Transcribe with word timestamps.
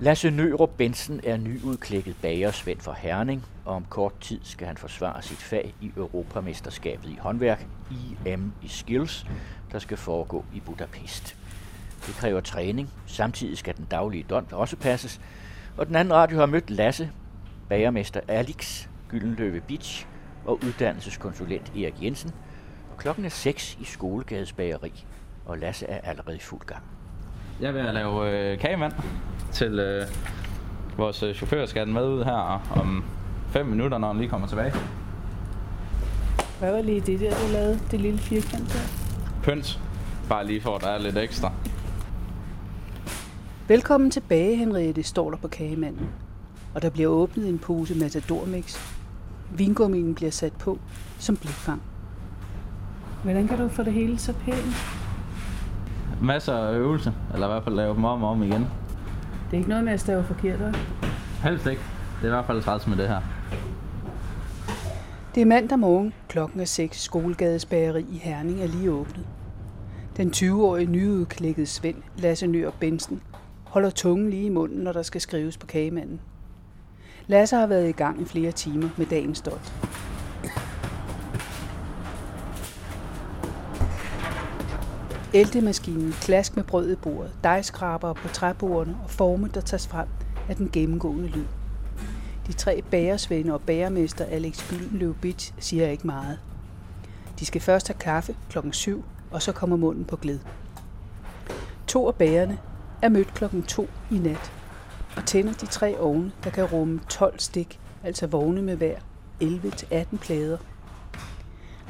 Lasse 0.00 0.30
Nørup 0.30 0.70
Bensen 0.76 1.20
er 1.24 1.36
nyudklækket 1.36 2.16
bagersvend 2.22 2.80
for 2.80 2.92
Herning, 2.92 3.44
og 3.64 3.74
om 3.74 3.84
kort 3.84 4.20
tid 4.20 4.40
skal 4.42 4.66
han 4.66 4.76
forsvare 4.76 5.22
sit 5.22 5.38
fag 5.38 5.74
i 5.80 5.92
Europamesterskabet 5.96 7.08
i 7.08 7.18
håndværk, 7.20 7.66
IM 8.26 8.52
i 8.62 8.68
Skills, 8.68 9.26
der 9.72 9.78
skal 9.78 9.96
foregå 9.96 10.44
i 10.54 10.60
Budapest. 10.60 11.36
Det 12.06 12.14
kræver 12.14 12.40
træning, 12.40 12.90
samtidig 13.06 13.58
skal 13.58 13.76
den 13.76 13.84
daglige 13.90 14.26
dont 14.30 14.52
også 14.52 14.76
passes, 14.76 15.20
og 15.76 15.86
den 15.86 15.96
anden 15.96 16.14
radio 16.14 16.38
har 16.38 16.46
mødt 16.46 16.70
Lasse, 16.70 17.10
bagermester 17.68 18.20
Alex, 18.28 18.86
Gyldenløve 19.08 19.60
Beach 19.60 20.06
og 20.44 20.60
uddannelseskonsulent 20.64 21.72
Erik 21.76 22.02
Jensen, 22.02 22.30
og 22.90 22.98
klokken 22.98 23.24
er 23.24 23.28
6 23.28 23.78
i 23.80 23.84
Skolegades 23.84 24.52
Bageri, 24.52 25.04
og 25.46 25.58
Lasse 25.58 25.86
er 25.86 26.00
allerede 26.10 26.36
i 26.36 26.40
fuld 26.40 26.66
gang. 26.66 26.97
Jeg 27.60 27.68
er 27.68 27.72
ved 27.72 27.80
at 27.80 27.94
lave 27.94 28.30
øh, 28.30 28.58
kagemand 28.58 28.92
til 29.52 29.78
øh, 29.78 30.06
vores 30.96 31.22
øh, 31.22 31.34
chauffør 31.34 31.66
skal 31.66 31.86
den 31.86 31.94
med 31.94 32.08
ud 32.08 32.24
her 32.24 32.62
om 32.80 33.04
5 33.48 33.66
minutter, 33.66 33.98
når 33.98 34.08
han 34.08 34.16
lige 34.16 34.28
kommer 34.28 34.48
tilbage. 34.48 34.72
Hvad 36.58 36.72
var 36.72 36.82
lige 36.82 37.00
det 37.00 37.20
der, 37.20 37.30
du 37.30 37.52
lavede? 37.52 37.80
Det 37.90 38.00
lille 38.00 38.18
firkant 38.18 38.68
der? 38.72 38.80
Pynt. 39.42 39.80
Bare 40.28 40.46
lige 40.46 40.60
for, 40.60 40.76
at 40.76 40.82
der 40.82 40.88
er 40.88 40.98
lidt 40.98 41.18
ekstra. 41.18 41.52
Velkommen 43.68 44.10
tilbage, 44.10 44.56
Henriette, 44.56 45.02
står 45.02 45.30
der 45.30 45.36
på 45.36 45.48
kagemanden. 45.48 46.08
Og 46.74 46.82
der 46.82 46.90
bliver 46.90 47.08
åbnet 47.08 47.48
en 47.48 47.58
pose 47.58 47.94
Matador-mix. 47.94 48.78
Vingummien 49.50 50.14
bliver 50.14 50.30
sat 50.30 50.52
på 50.52 50.78
som 51.18 51.36
blikfang. 51.36 51.82
Hvordan 53.22 53.48
kan 53.48 53.58
du 53.58 53.68
få 53.68 53.82
det 53.82 53.92
hele 53.92 54.18
så 54.18 54.32
pænt? 54.32 54.97
Masser 56.22 56.54
af 56.54 56.74
øvelse, 56.74 57.12
eller 57.34 57.46
i 57.46 57.50
hvert 57.50 57.64
fald 57.64 57.74
lave 57.74 57.94
dem 57.94 58.04
om 58.04 58.22
og 58.22 58.30
om 58.30 58.42
igen. 58.42 58.60
Det 58.60 59.52
er 59.52 59.56
ikke 59.56 59.68
noget 59.68 59.84
med 59.84 59.92
at 59.92 60.00
stave 60.00 60.24
forkert, 60.24 60.60
hva'? 60.60 60.76
Helst 61.42 61.66
ikke. 61.66 61.82
Det 62.16 62.22
er 62.22 62.26
i 62.26 62.30
hvert 62.30 62.44
fald 62.44 62.62
træls 62.62 62.86
med 62.86 62.96
det 62.96 63.08
her. 63.08 63.20
Det 65.34 65.40
er 65.40 65.46
mandag 65.46 65.78
morgen. 65.78 66.12
Klokken 66.28 66.60
er 66.60 66.64
6. 66.64 67.02
Skolegades 67.02 67.66
bageri 67.66 68.06
i 68.12 68.18
Herning 68.18 68.62
er 68.62 68.66
lige 68.66 68.90
åbnet. 68.90 69.26
Den 70.16 70.30
20-årige 70.36 70.90
nyudklækkede 70.90 71.66
Svend, 71.66 72.02
Lasse 72.16 72.46
Nør 72.46 72.70
Bensen, 72.80 73.20
holder 73.64 73.90
tungen 73.90 74.30
lige 74.30 74.46
i 74.46 74.48
munden, 74.48 74.84
når 74.84 74.92
der 74.92 75.02
skal 75.02 75.20
skrives 75.20 75.58
på 75.58 75.66
kagemanden. 75.66 76.20
Lasse 77.26 77.56
har 77.56 77.66
været 77.66 77.88
i 77.88 77.92
gang 77.92 78.22
i 78.22 78.24
flere 78.24 78.52
timer 78.52 78.88
med 78.96 79.06
dagens 79.06 79.38
stolt. 79.38 79.72
Ældemaskinen, 85.34 86.12
klask 86.12 86.56
med 86.56 86.64
brød 86.64 86.92
i 86.92 86.96
bordet, 86.96 87.32
dejskraber 87.44 88.12
på 88.12 88.28
træbordene 88.28 88.96
og 89.04 89.10
forme, 89.10 89.50
der 89.54 89.60
tages 89.60 89.88
frem 89.88 90.08
af 90.48 90.56
den 90.56 90.70
gennemgående 90.72 91.28
lyd. 91.28 91.44
De 92.46 92.52
tre 92.52 92.82
bagersvende 92.90 93.52
og 93.52 93.60
bagermester 93.60 94.24
Alex 94.24 94.68
Gyldenløv 94.70 95.14
Bitch 95.14 95.52
siger 95.58 95.88
ikke 95.88 96.06
meget. 96.06 96.38
De 97.38 97.46
skal 97.46 97.60
først 97.60 97.88
have 97.88 97.98
kaffe 97.98 98.36
klokken 98.50 98.72
7, 98.72 99.04
og 99.30 99.42
så 99.42 99.52
kommer 99.52 99.76
munden 99.76 100.04
på 100.04 100.16
glæd. 100.16 100.38
To 101.86 102.06
af 102.08 102.14
bagerne 102.14 102.58
er 103.02 103.08
mødt 103.08 103.34
klokken 103.34 103.62
2 103.62 103.88
i 104.10 104.18
nat 104.18 104.52
og 105.16 105.26
tænder 105.26 105.52
de 105.52 105.66
tre 105.66 105.98
ovne, 105.98 106.32
der 106.44 106.50
kan 106.50 106.64
rumme 106.64 107.00
12 107.08 107.38
stik, 107.38 107.80
altså 108.04 108.26
vogne 108.26 108.62
med 108.62 108.76
hver 108.76 108.96
11-18 109.42 110.16
plader. 110.16 110.58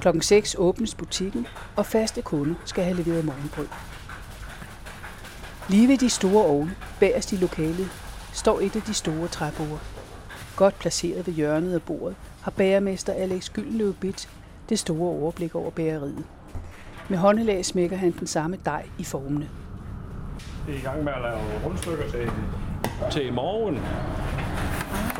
Klokken 0.00 0.22
6 0.22 0.56
åbnes 0.58 0.94
butikken, 0.94 1.46
og 1.76 1.86
faste 1.86 2.22
kunder 2.22 2.54
skal 2.64 2.84
have 2.84 2.96
leveret 2.96 3.24
morgenbrød. 3.24 3.68
Lige 5.68 5.88
ved 5.88 5.98
de 5.98 6.10
store 6.10 6.44
ovne, 6.44 6.74
bagerst 7.00 7.32
i 7.32 7.36
lokalet, 7.36 7.88
står 8.32 8.60
et 8.60 8.76
af 8.76 8.82
de 8.82 8.94
store 8.94 9.28
træbord. 9.28 9.80
Godt 10.56 10.78
placeret 10.78 11.26
ved 11.26 11.34
hjørnet 11.34 11.74
af 11.74 11.82
bordet 11.82 12.16
har 12.42 12.50
bagermester 12.50 13.12
Alex 13.12 13.50
Gyldenløv 13.50 13.94
Bit 13.94 14.28
det 14.68 14.78
store 14.78 15.08
overblik 15.08 15.54
over 15.54 15.70
bageriet. 15.70 16.24
Med 17.08 17.18
håndelag 17.18 17.64
smækker 17.64 17.96
han 17.96 18.14
den 18.18 18.26
samme 18.26 18.58
dej 18.64 18.86
i 18.98 19.04
formene. 19.04 19.48
Vi 20.66 20.72
er 20.72 20.76
i 20.76 20.80
gang 20.80 21.04
med 21.04 21.12
at 21.12 21.22
lave 21.22 21.38
rundstykker 21.64 22.10
til, 22.10 22.30
til 23.10 23.26
i 23.26 23.30
morgen. 23.30 23.78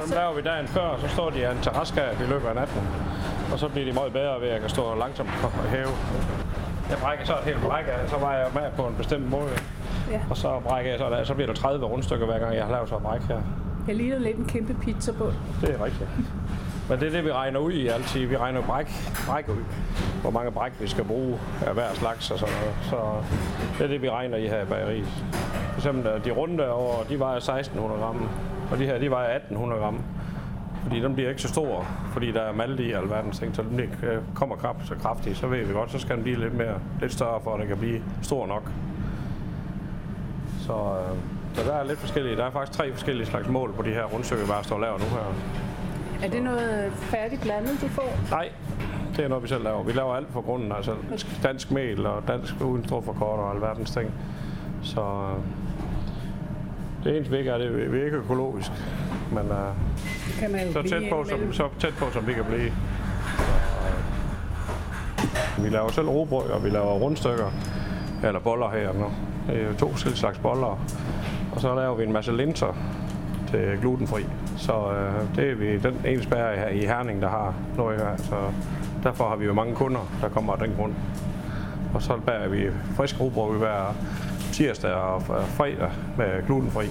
Så 0.06 0.15
laver 0.15 0.34
vi 0.34 0.43
dagen 0.43 0.69
før, 0.69 0.99
så 1.00 1.09
står 1.09 1.31
de 1.31 1.38
i 1.38 1.44
en 1.44 1.62
terraskab 1.62 2.21
i 2.21 2.25
løbet 2.25 2.49
af 2.49 2.55
natten. 2.55 2.83
Og 3.53 3.59
så 3.59 3.69
bliver 3.69 3.86
de 3.86 3.92
meget 3.92 4.12
bedre 4.12 4.41
ved, 4.41 4.48
at 4.48 4.53
jeg 4.53 4.60
kan 4.60 4.70
stå 4.70 4.94
langsomt 4.94 5.28
og 5.42 5.50
hæve. 5.70 5.94
Jeg 6.91 6.98
brækker 6.98 7.25
så 7.25 7.32
et 7.32 7.44
helt 7.44 7.60
bræk 7.60 7.84
så 8.06 8.16
var 8.16 8.34
jeg 8.34 8.47
med 8.54 8.62
på 8.76 8.82
en 8.86 8.94
bestemt 8.94 9.31
måde. 9.31 9.50
Ja. 10.10 10.20
Og 10.31 10.36
så 10.36 10.60
brækker 10.60 10.91
jeg 10.91 10.98
så, 10.98 11.10
der, 11.10 11.25
så 11.25 11.34
bliver 11.34 11.47
der 11.47 11.54
30 11.54 11.87
rundstykker 11.87 12.26
hver 12.26 12.38
gang, 12.38 12.54
jeg 12.54 12.64
har 12.64 12.72
lavet 12.72 12.88
så 12.88 12.97
et 12.97 13.03
bræk 13.03 13.20
her. 13.20 13.41
Jeg 13.88 13.97
ligner 13.97 14.19
lidt 14.19 14.37
en 14.37 14.44
kæmpe 14.44 14.75
pizza 14.75 15.12
på. 15.12 15.32
Det 15.60 15.75
er 15.75 15.84
rigtigt. 15.84 16.08
Men 16.88 17.00
det 17.00 17.08
er 17.08 17.12
det, 17.12 17.25
vi 17.25 17.32
regner 17.32 17.60
ud 17.60 17.72
i 17.72 17.88
altid. 17.88 18.26
Vi 18.26 18.37
regner 18.37 18.62
bræk, 18.62 18.87
bræk 19.28 19.48
ud. 19.48 19.64
Hvor 20.22 20.31
mange 20.31 20.53
bræk 20.53 20.72
vi 20.81 20.88
skal 20.88 21.04
bruge 21.04 21.38
af 21.66 21.75
hver 21.75 21.94
slags 21.94 22.31
og 22.31 22.38
sådan 22.38 22.54
noget. 22.54 22.75
Så 22.82 22.97
det 23.78 23.84
er 23.84 23.88
det, 23.88 24.03
vi 24.03 24.10
regner 24.10 24.37
i 24.37 24.48
her 24.48 24.62
i 24.62 24.64
bageriet. 24.64 25.08
For 25.70 25.76
eksempel 25.76 26.25
de 26.25 26.31
runde 26.31 26.70
over, 26.70 27.04
de 27.08 27.19
vejer 27.19 27.37
1600 27.37 28.00
gram. 28.00 28.28
Og 28.70 28.78
de 28.78 28.87
her, 28.87 28.98
de 28.98 29.10
vejer 29.10 29.37
1800 29.37 29.82
gram. 29.82 30.00
Fordi 30.83 31.00
den 31.00 31.15
bliver 31.15 31.31
ikke 31.31 31.43
så 31.43 31.49
stor, 31.49 31.87
fordi 32.12 32.33
der 32.33 32.41
er 32.41 32.53
malte 32.53 32.83
i 32.83 32.93
alverdens 32.93 33.39
ting, 33.39 33.56
så 33.56 33.62
den 33.62 33.77
bliver, 33.77 33.91
øh, 34.03 34.19
kommer 34.34 34.56
krab, 34.56 34.77
så 34.84 34.94
kraftig, 34.94 35.37
så 35.37 35.47
ved 35.47 35.65
vi 35.65 35.72
godt, 35.72 35.93
så 35.93 35.99
skal 35.99 36.16
den 36.16 36.22
blive 36.22 36.39
lidt, 36.39 36.55
mere, 36.55 36.75
lidt 37.00 37.12
større, 37.12 37.41
for 37.44 37.55
at 37.55 37.61
den 37.61 37.69
kan 37.69 37.78
blive 37.78 38.03
stor 38.22 38.47
nok. 38.47 38.71
Så, 40.61 40.72
øh, 40.72 41.17
så 41.55 41.71
der 41.71 41.75
er 41.75 41.84
lidt 41.84 41.99
forskellige. 41.99 42.37
Der 42.37 42.44
er 42.44 42.50
faktisk 42.50 42.78
tre 42.78 42.93
forskellige 42.93 43.27
slags 43.27 43.49
mål 43.49 43.72
på 43.72 43.83
de 43.83 43.91
her 43.91 44.05
rundstykker, 44.05 44.44
vi 44.44 44.50
bare 44.50 44.65
står 44.65 44.77
og 44.77 44.83
laver 44.83 44.99
nu 44.99 45.05
her. 45.05 45.34
Er 46.22 46.31
det 46.31 46.43
noget 46.43 46.93
færdigt 46.93 47.43
blandet, 47.43 47.78
du 47.81 47.88
får? 47.88 48.19
Nej, 48.31 48.49
det 49.17 49.25
er 49.25 49.28
noget, 49.28 49.43
vi 49.43 49.49
selv 49.49 49.65
laver. 49.65 49.83
Vi 49.83 49.93
laver 49.93 50.15
alt 50.15 50.28
for 50.33 50.41
grunden, 50.41 50.72
altså 50.72 50.94
dansk 51.43 51.71
mel 51.71 52.06
og 52.06 52.22
dansk 52.28 52.55
uden 52.61 52.84
kort 52.88 53.38
og 53.38 53.55
alverdens 53.55 53.91
ting. 53.91 54.12
Så 54.83 55.00
øh, 55.00 55.44
det 57.05 57.17
eneste, 57.17 57.33
vi 57.33 57.38
ikke 57.38 57.50
er, 57.50 57.59
det 57.59 57.67
er, 57.67 57.88
vi 57.88 57.99
er 57.99 58.05
ikke 58.05 58.17
økologisk, 58.17 58.72
men 59.31 59.50
uh, 59.50 59.56
Kan 60.39 60.53
man 60.53 60.72
så, 60.72 60.83
tæt 60.83 61.03
på, 61.11 61.25
som, 61.28 61.53
så 61.53 61.69
tæt 61.78 61.94
på, 61.99 62.05
som 62.12 62.27
vi 62.27 62.33
kan 62.33 62.44
blive. 62.44 62.72
Så, 63.37 63.89
øh, 65.59 65.65
vi 65.65 65.69
laver 65.69 65.89
selv 65.89 66.09
robrød, 66.09 66.50
og 66.50 66.65
vi 66.65 66.71
laver 66.71 66.93
rundstykker, 66.93 67.50
eller 68.25 68.41
boller 68.41 68.71
her 68.71 68.93
nu. 68.93 69.12
Det 69.47 69.62
er 69.62 69.72
to 69.78 69.91
forskellige 69.91 70.19
slags 70.19 70.38
boller. 70.38 70.81
Og 71.53 71.61
så 71.61 71.75
laver 71.75 71.94
vi 71.94 72.05
en 72.05 72.12
masse 72.12 72.37
linser 72.37 72.77
til 73.50 73.78
glutenfri. 73.81 74.27
Så 74.56 74.72
øh, 74.72 75.37
det 75.37 75.50
er 75.50 75.55
vi 75.55 75.78
den 75.78 76.00
eneste 76.06 76.31
bager 76.31 76.56
her 76.56 76.69
i 76.69 76.81
Herning, 76.81 77.22
der 77.22 77.28
har 77.28 77.55
noget 77.77 78.00
her. 78.00 78.17
Så 78.17 78.37
derfor 79.03 79.28
har 79.28 79.37
vi 79.37 79.44
jo 79.44 79.53
mange 79.53 79.75
kunder, 79.75 80.11
der 80.21 80.28
kommer 80.28 80.53
af 80.53 80.59
den 80.59 80.75
grund. 80.78 80.94
Og 81.94 82.03
så 82.03 82.17
bager 82.27 82.49
vi 82.49 82.67
frisk 82.97 83.21
robrød 83.21 83.59
hver 83.59 83.94
tirsdag 84.53 84.93
og 84.93 85.22
fredag 85.22 85.91
med 86.17 86.47
glutenfri. 86.47 86.87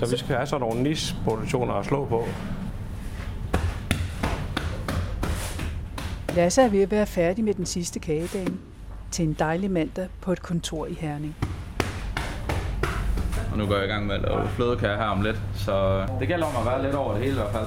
Så 0.00 0.10
vi 0.10 0.16
skal 0.16 0.36
have 0.36 0.46
sådan 0.46 0.68
nogle 0.68 0.82
niche-produktioner 0.82 1.74
at 1.74 1.86
slå 1.86 2.04
på. 2.04 2.24
Lasse 6.34 6.62
er 6.62 6.68
ved 6.68 6.82
at 6.82 6.90
være 6.90 7.06
færdig 7.06 7.44
med 7.44 7.54
den 7.54 7.66
sidste 7.66 7.98
kagedame 7.98 8.56
til 9.10 9.24
en 9.24 9.36
dejlig 9.38 9.70
mandag 9.70 10.08
på 10.20 10.32
et 10.32 10.42
kontor 10.42 10.86
i 10.86 10.94
Herning. 11.00 11.36
Og 13.52 13.58
nu 13.58 13.66
går 13.66 13.76
jeg 13.76 13.84
i 13.84 13.88
gang 13.88 14.06
med 14.06 14.14
at 14.14 14.22
lave 14.22 14.48
flødekage 14.48 14.96
her 14.96 15.04
om 15.04 15.22
lidt, 15.22 15.40
så 15.54 16.06
det 16.20 16.28
gælder 16.28 16.46
om 16.46 16.52
at 16.60 16.72
være 16.72 16.82
lidt 16.82 16.94
over 16.94 17.12
det 17.12 17.22
hele 17.22 17.32
i 17.32 17.38
hvert 17.38 17.52
fald. 17.52 17.66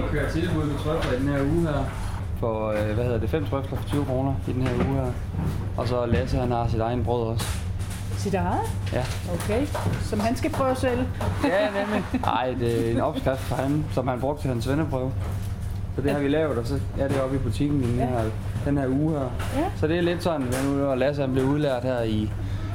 Nu 0.00 0.08
kører 0.10 0.30
tilbud 0.30 0.70
på 0.70 0.82
trøfler 0.82 1.12
i 1.12 1.20
den 1.20 1.28
her 1.28 1.42
uge 1.42 1.62
her. 1.62 1.84
For, 2.40 2.68
øh, 2.68 2.94
hvad 2.94 3.04
hedder 3.04 3.20
det, 3.20 3.30
fem 3.30 3.46
trøfler 3.46 3.78
for 3.78 3.88
20 3.88 4.04
kroner 4.04 4.34
i 4.48 4.52
den 4.52 4.62
her 4.62 4.74
uge 4.74 4.94
her. 4.94 5.12
Og 5.76 5.88
så 5.88 6.06
Lasse, 6.06 6.36
han 6.36 6.50
har 6.50 6.68
sit 6.68 6.80
egen 6.80 7.04
brød 7.04 7.22
også. 7.22 7.46
Sit 8.22 8.34
eget? 8.34 8.60
Ja. 8.92 9.04
Okay. 9.34 9.66
Som 10.02 10.20
han 10.20 10.36
skal 10.36 10.50
prøve 10.50 10.76
selv. 10.76 10.98
Ja, 11.44 11.68
nemlig. 11.80 12.04
Nej, 12.20 12.54
det 12.60 12.88
er 12.88 12.92
en 12.92 13.00
opskrift 13.00 13.40
fra 13.40 13.56
ham, 13.56 13.84
som 13.92 14.08
han 14.08 14.20
brugte 14.20 14.42
til 14.42 14.48
hans 14.50 14.68
venneprøve. 14.68 15.12
Så 15.96 16.02
det 16.02 16.12
har 16.12 16.18
vi 16.18 16.28
lavet, 16.28 16.58
og 16.58 16.66
så 16.66 16.78
er 16.98 17.08
det 17.08 17.20
oppe 17.20 17.36
i 17.36 17.38
butikken 17.38 17.82
i 17.82 17.86
den 17.86 17.98
her, 17.98 18.22
den 18.64 18.78
her 18.78 18.88
uge 18.88 19.12
her. 19.18 19.30
Ja. 19.56 19.64
Så 19.76 19.86
det 19.86 19.98
er 19.98 20.02
lidt 20.02 20.22
sådan, 20.22 20.46
nu 20.64 20.84
og 20.84 20.98
Lasse 20.98 21.22
han 21.22 21.32
blev 21.32 21.44
udlært 21.44 21.82
her 21.82 22.02
i, 22.02 22.30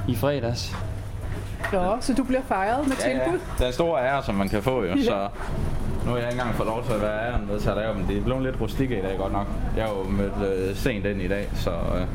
i 0.07 0.15
fredags. 0.15 0.75
Nå, 1.73 1.97
så 2.01 2.13
du 2.13 2.23
bliver 2.23 2.41
fejret 2.47 2.87
med 2.87 2.95
tilbud? 2.95 3.39
Det 3.57 3.63
er 3.63 3.67
en 3.67 3.73
stor 3.73 3.97
ære, 3.97 4.23
som 4.23 4.35
man 4.35 4.49
kan 4.49 4.63
få 4.63 4.83
jo, 4.83 5.03
så 5.03 5.27
nu 6.05 6.11
har 6.11 6.17
jeg 6.17 6.27
ikke 6.27 6.39
engang 6.39 6.55
fået 6.55 6.67
lov 6.69 6.83
til 6.85 6.93
at 6.93 7.01
være 7.01 7.31
æren 7.31 7.47
med 7.51 7.59
til 7.59 7.69
at 7.69 7.77
lave 7.77 7.93
dem. 7.93 8.03
Det 8.05 8.17
er 8.17 8.21
blevet 8.21 8.43
lidt 8.43 8.61
rustikke 8.61 8.99
i 8.99 9.01
dag 9.01 9.17
godt 9.17 9.33
nok. 9.33 9.47
Jeg 9.77 9.83
er 9.85 9.89
jo 9.89 10.09
mødt 10.09 10.49
øh, 10.49 10.75
sent 10.75 11.05
ind 11.05 11.21
i 11.21 11.27
dag, 11.27 11.49
så... 11.55 11.69
Øh, 11.71 12.07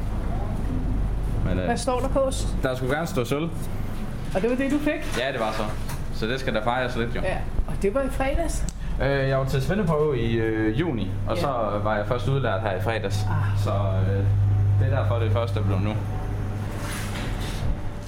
men 1.44 1.58
øh, 1.58 1.64
Hvad 1.64 1.76
står 1.76 2.00
der 2.00 2.08
på? 2.08 2.30
der 2.62 2.74
skulle 2.76 2.94
gerne 2.94 3.06
stå 3.06 3.24
sølv. 3.24 3.50
Og 4.34 4.42
det 4.42 4.50
var 4.50 4.56
det, 4.56 4.70
du 4.70 4.78
fik? 4.78 5.18
Ja, 5.20 5.32
det 5.32 5.40
var 5.40 5.52
så. 5.52 5.62
Så 6.14 6.26
det 6.26 6.40
skal 6.40 6.54
der 6.54 6.62
fejres 6.64 6.96
lidt 6.96 7.16
jo. 7.16 7.20
Ja. 7.20 7.36
Og 7.66 7.74
det 7.82 7.94
var 7.94 8.02
i 8.02 8.08
fredags? 8.10 8.64
Øh, 9.02 9.28
jeg 9.28 9.38
var 9.38 9.44
til 9.44 9.62
svendeprøve 9.62 10.18
i 10.20 10.32
øh, 10.34 10.80
juni, 10.80 11.10
og 11.28 11.36
Ja. 11.36 11.40
så 11.42 11.48
var 11.84 11.96
jeg 11.96 12.06
først 12.06 12.28
udlært 12.28 12.60
her 12.60 12.72
i 12.76 12.80
fredags. 12.82 13.16
Ah. 13.30 13.58
Så 13.64 13.70
øh, 13.70 14.24
det 14.80 14.92
er 14.92 15.02
derfor, 15.02 15.18
det 15.18 15.32
første 15.32 15.60
er 15.60 15.64
blevet 15.64 15.82
nu. 15.82 15.92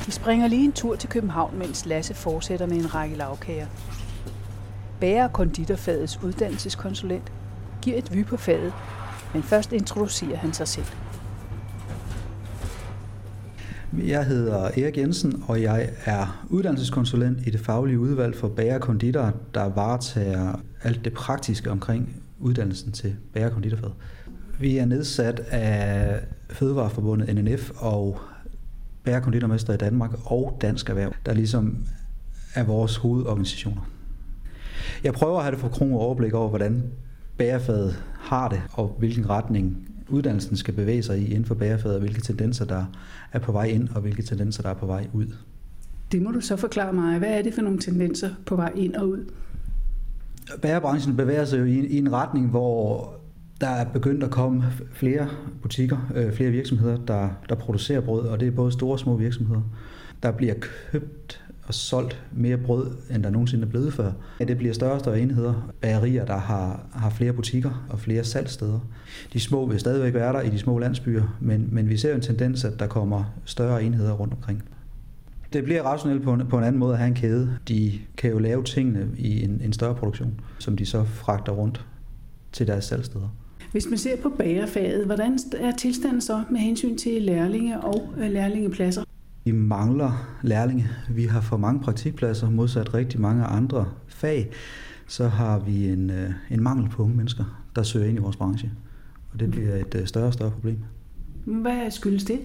De 0.07 0.13
springer 0.13 0.47
lige 0.49 0.65
en 0.65 0.73
tur 0.73 0.97
til 0.97 1.09
København, 1.09 1.59
mens 1.59 1.87
Lasse 1.87 2.15
fortsætter 2.15 2.67
med 2.67 2.77
en 2.77 2.95
række 2.95 3.17
lavkager. 3.17 3.67
Bager 5.01 5.29
konditorfagets 5.29 6.23
uddannelseskonsulent 6.23 7.33
giver 7.83 7.99
et 7.99 8.15
vy 8.15 8.25
på 8.27 8.37
faget, 8.37 8.73
men 9.33 9.43
først 9.43 9.73
introducerer 9.73 10.37
han 10.37 10.53
sig 10.53 10.69
selv. 10.69 10.87
Jeg 14.03 14.27
hedder 14.27 14.65
Erik 14.65 14.99
Jensen, 14.99 15.43
og 15.49 15.63
jeg 15.63 15.91
er 16.05 16.47
uddannelseskonsulent 16.51 17.47
i 17.47 17.51
det 17.51 17.61
faglige 17.61 17.99
udvalg 17.99 18.37
for 18.37 18.49
bager 18.49 18.79
konditor, 18.79 19.33
der 19.55 19.65
varetager 19.65 20.61
alt 20.83 21.05
det 21.05 21.13
praktiske 21.13 21.71
omkring 21.71 22.23
uddannelsen 22.41 22.93
til 22.93 23.17
bagerkonditorfag. 23.33 23.91
Vi 24.61 24.77
er 24.77 24.85
nedsat 24.85 25.41
af 25.41 26.21
Fødevareforbundet 26.51 27.35
NNF 27.35 27.71
og 27.77 28.21
Bager 29.05 29.21
Konditormester 29.21 29.73
i 29.75 29.77
Danmark 29.77 30.11
og 30.25 30.59
Dansk 30.61 30.91
Erhverv, 30.91 31.13
der 31.27 31.35
ligesom 31.35 31.87
er 32.55 32.65
vores 32.65 32.97
hovedorganisationer. 32.97 33.91
Jeg 35.05 35.13
prøver 35.13 35.37
at 35.37 35.43
have 35.43 35.53
det 35.53 35.61
for 35.61 35.69
kron 35.69 35.93
overblik 35.93 36.35
over, 36.35 36.49
hvordan 36.49 36.83
bærefaget 37.37 38.05
har 38.19 38.49
det, 38.49 38.63
og 38.73 38.97
hvilken 38.99 39.31
retning 39.31 39.89
uddannelsen 40.09 40.57
skal 40.57 40.75
bevæge 40.75 41.03
sig 41.03 41.19
i 41.19 41.25
inden 41.25 41.45
for 41.45 41.55
bærefaget, 41.55 41.97
og 41.97 42.01
hvilke 42.01 42.21
tendenser, 42.21 42.65
der 42.65 42.85
er 43.33 43.39
på 43.39 43.53
vej 43.53 43.65
ind, 43.65 43.89
og 43.89 44.01
hvilke 44.01 44.23
tendenser, 44.23 44.63
der 44.63 44.71
er 44.71 44.75
på 44.75 44.87
vej 44.87 45.07
ud. 45.13 45.27
Det 46.13 46.23
må 46.23 46.31
du 46.31 46.41
så 46.41 46.57
forklare 46.57 46.93
mig. 46.93 47.19
Hvad 47.19 47.39
er 47.39 47.43
det 47.43 47.55
for 47.55 47.63
nogle 47.63 47.79
tendenser 47.79 48.31
på 48.47 48.57
vej 48.57 48.73
ind 48.77 48.95
og 48.95 49.09
ud? 49.09 49.25
Bærebranchen 50.63 51.17
bevæger 51.17 51.45
sig 51.45 51.59
jo 51.59 51.65
i, 51.65 51.87
i 51.87 51.99
en 51.99 52.13
retning, 52.13 52.51
hvor 52.51 53.15
der 53.61 53.69
er 53.69 53.85
begyndt 53.85 54.25
at 54.25 54.31
komme 54.31 54.65
flere 54.93 55.29
butikker, 55.63 56.13
øh, 56.15 56.33
flere 56.33 56.51
virksomheder, 56.51 56.97
der, 56.97 57.29
der 57.49 57.55
producerer 57.55 58.01
brød, 58.01 58.27
og 58.27 58.41
det 58.41 58.49
er 58.49 58.53
både 58.53 58.73
store 58.73 58.93
og 58.93 58.99
små 58.99 59.17
virksomheder. 59.17 59.63
Der 60.23 60.31
bliver 60.31 60.55
købt 60.91 61.44
og 61.67 61.75
solgt 61.75 62.23
mere 62.33 62.57
brød, 62.57 62.91
end 63.11 63.23
der 63.23 63.31
nogensinde 63.31 63.65
er 63.65 63.69
blevet 63.71 63.93
før. 63.93 64.13
Det 64.39 64.57
bliver 64.57 64.73
større 64.75 64.93
og 64.93 65.01
større 65.01 65.21
enheder, 65.21 65.73
bagerier, 65.81 66.25
der 66.25 66.37
har, 66.37 66.87
har 66.93 67.11
flere 67.11 67.33
butikker 67.33 67.87
og 67.91 68.01
flere 68.01 68.25
salgsteder. 68.25 68.81
De 69.33 69.41
små 69.41 69.67
vil 69.67 69.81
stadigvæk 69.81 70.15
være 70.15 70.33
der 70.33 70.41
i 70.41 70.51
de 70.51 70.59
små 70.59 70.79
landsbyer, 70.79 71.37
men, 71.41 71.69
men 71.73 71.89
vi 71.89 71.97
ser 71.97 72.15
en 72.15 72.21
tendens, 72.21 72.65
at 72.65 72.79
der 72.79 72.87
kommer 72.87 73.25
større 73.45 73.83
enheder 73.83 74.13
rundt 74.13 74.35
omkring. 74.35 74.63
Det 75.53 75.65
bliver 75.65 75.83
rationelt 75.83 76.23
på 76.23 76.33
en, 76.33 76.47
på 76.49 76.59
en 76.59 76.65
anden 76.65 76.79
måde 76.79 76.93
at 76.93 76.99
have 76.99 77.09
en 77.09 77.15
kæde. 77.15 77.59
De 77.69 77.93
kan 78.17 78.31
jo 78.31 78.39
lave 78.39 78.65
tingene 78.65 79.09
i 79.19 79.45
en, 79.45 79.61
en 79.65 79.73
større 79.73 79.95
produktion, 79.95 80.41
som 80.59 80.77
de 80.77 80.87
så 80.87 81.05
fragter 81.05 81.53
rundt 81.53 81.87
til 82.53 82.67
deres 82.67 82.85
salgsteder. 82.85 83.29
Hvis 83.73 83.87
man 83.89 83.99
ser 83.99 84.17
på 84.17 84.29
bagerfaget, 84.29 85.07
hvordan 85.07 85.39
er 85.59 85.73
tilstanden 85.77 86.21
så 86.21 86.43
med 86.51 86.61
hensyn 86.61 86.99
til 86.99 87.23
lærlinge 87.23 87.81
og 87.81 88.09
øh, 88.19 88.31
lærlingepladser? 88.31 89.05
Vi 89.45 89.53
mangler 89.53 90.39
lærlinge. 90.43 90.89
Vi 91.11 91.25
har 91.25 91.41
for 91.41 91.57
mange 91.57 91.81
praktikpladser, 91.81 92.51
modsat 92.51 92.95
rigtig 92.95 93.21
mange 93.21 93.45
andre 93.45 93.89
fag. 94.07 94.51
Så 95.07 95.29
har 95.29 95.59
vi 95.59 95.89
en, 95.89 96.11
øh, 96.11 96.31
en 96.51 96.63
mangel 96.63 96.89
på 96.91 97.03
unge 97.03 97.17
mennesker, 97.17 97.65
der 97.77 97.83
søger 97.83 98.07
ind 98.07 98.19
i 98.19 98.21
vores 98.21 98.37
branche. 98.37 98.73
Og 99.33 99.41
det 99.41 99.51
bliver 99.51 99.77
et 99.77 99.95
øh, 99.95 100.07
større 100.07 100.27
og 100.27 100.33
større 100.33 100.51
problem. 100.51 100.79
Hvad 101.45 101.91
skyldes 101.91 102.25
det? 102.25 102.41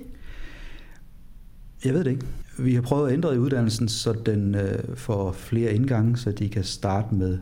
Jeg 1.85 1.93
ved 1.93 2.03
det 2.03 2.11
ikke. 2.11 2.25
Vi 2.59 2.75
har 2.75 2.81
prøvet 2.81 3.07
at 3.07 3.13
ændre 3.13 3.35
i 3.35 3.37
uddannelsen, 3.37 3.87
så 3.87 4.13
den 4.25 4.55
øh, 4.55 4.95
får 4.95 5.31
flere 5.31 5.73
indgange, 5.73 6.17
så 6.17 6.31
de 6.31 6.49
kan 6.49 6.63
starte 6.63 7.15
med 7.15 7.37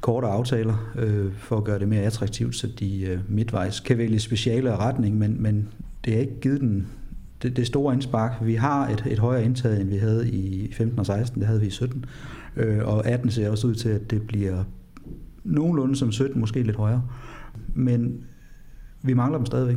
korte 0.00 0.26
aftaler, 0.26 0.92
øh, 0.96 1.32
for 1.32 1.56
at 1.56 1.64
gøre 1.64 1.78
det 1.78 1.88
mere 1.88 2.02
attraktivt, 2.02 2.56
så 2.56 2.66
de 2.66 3.00
øh, 3.00 3.18
midtvejs 3.28 3.80
kan 3.80 3.98
vælge 3.98 4.18
speciale 4.18 4.76
retning, 4.76 5.18
men, 5.18 5.42
men 5.42 5.68
det 6.04 6.12
har 6.12 6.20
ikke 6.20 6.40
givet 6.40 6.60
den 6.60 6.86
det, 7.42 7.56
det 7.56 7.66
store 7.66 7.94
indspark. 7.94 8.32
Vi 8.42 8.54
har 8.54 8.88
et, 8.88 9.04
et 9.10 9.18
højere 9.18 9.44
indtag, 9.44 9.80
end 9.80 9.88
vi 9.88 9.96
havde 9.96 10.30
i 10.30 10.72
15 10.72 10.98
og 10.98 11.06
16, 11.06 11.40
det 11.40 11.46
havde 11.46 11.60
vi 11.60 11.66
i 11.66 11.70
17, 11.70 12.04
øh, 12.56 12.78
og 12.84 13.06
18 13.06 13.30
ser 13.30 13.50
også 13.50 13.66
ud 13.66 13.74
til, 13.74 13.88
at 13.88 14.10
det 14.10 14.22
bliver 14.22 14.64
nogenlunde 15.44 15.96
som 15.96 16.12
17, 16.12 16.40
måske 16.40 16.62
lidt 16.62 16.76
højere. 16.76 17.02
Men 17.74 18.24
vi 19.02 19.14
mangler 19.14 19.38
dem 19.38 19.46
stadigvæk. 19.46 19.76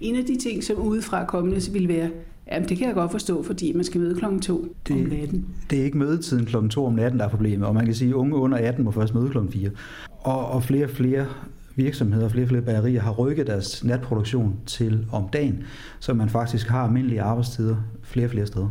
En 0.00 0.16
af 0.16 0.24
de 0.24 0.38
ting, 0.38 0.64
som 0.64 0.76
udefra 0.76 1.24
kommende 1.24 1.72
vil 1.72 1.88
være, 1.88 2.10
Jamen, 2.52 2.68
det 2.68 2.78
kan 2.78 2.86
jeg 2.86 2.94
godt 2.94 3.10
forstå, 3.10 3.42
fordi 3.42 3.72
man 3.72 3.84
skal 3.84 4.00
møde 4.00 4.14
klokken 4.14 4.40
2 4.40 4.74
det, 4.88 4.96
om 4.96 5.02
natten. 5.02 5.46
Det 5.70 5.80
er 5.80 5.84
ikke 5.84 5.98
mødetiden 5.98 6.44
klokken 6.44 6.70
2 6.70 6.86
om 6.86 6.92
natten, 6.92 7.20
der 7.20 7.26
er 7.26 7.30
problemet, 7.30 7.68
og 7.68 7.74
man 7.74 7.84
kan 7.84 7.94
sige, 7.94 8.08
at 8.08 8.14
unge 8.14 8.36
under 8.36 8.58
18 8.58 8.84
må 8.84 8.90
først 8.90 9.14
møde 9.14 9.28
klokken 9.30 9.52
4. 9.52 9.70
Og, 10.20 10.46
og 10.48 10.62
flere 10.62 10.84
og 10.84 10.90
flere 10.90 11.26
virksomheder 11.76 12.24
og 12.24 12.30
flere 12.30 12.44
og 12.44 12.48
flere 12.48 12.62
bagerier 12.62 13.00
har 13.00 13.12
rykket 13.12 13.46
deres 13.46 13.84
natproduktion 13.84 14.56
til 14.66 15.06
om 15.12 15.28
dagen, 15.28 15.64
så 16.00 16.14
man 16.14 16.28
faktisk 16.28 16.68
har 16.68 16.84
almindelige 16.84 17.22
arbejdstider 17.22 17.76
flere 18.02 18.26
og 18.26 18.30
flere 18.30 18.46
steder. 18.46 18.68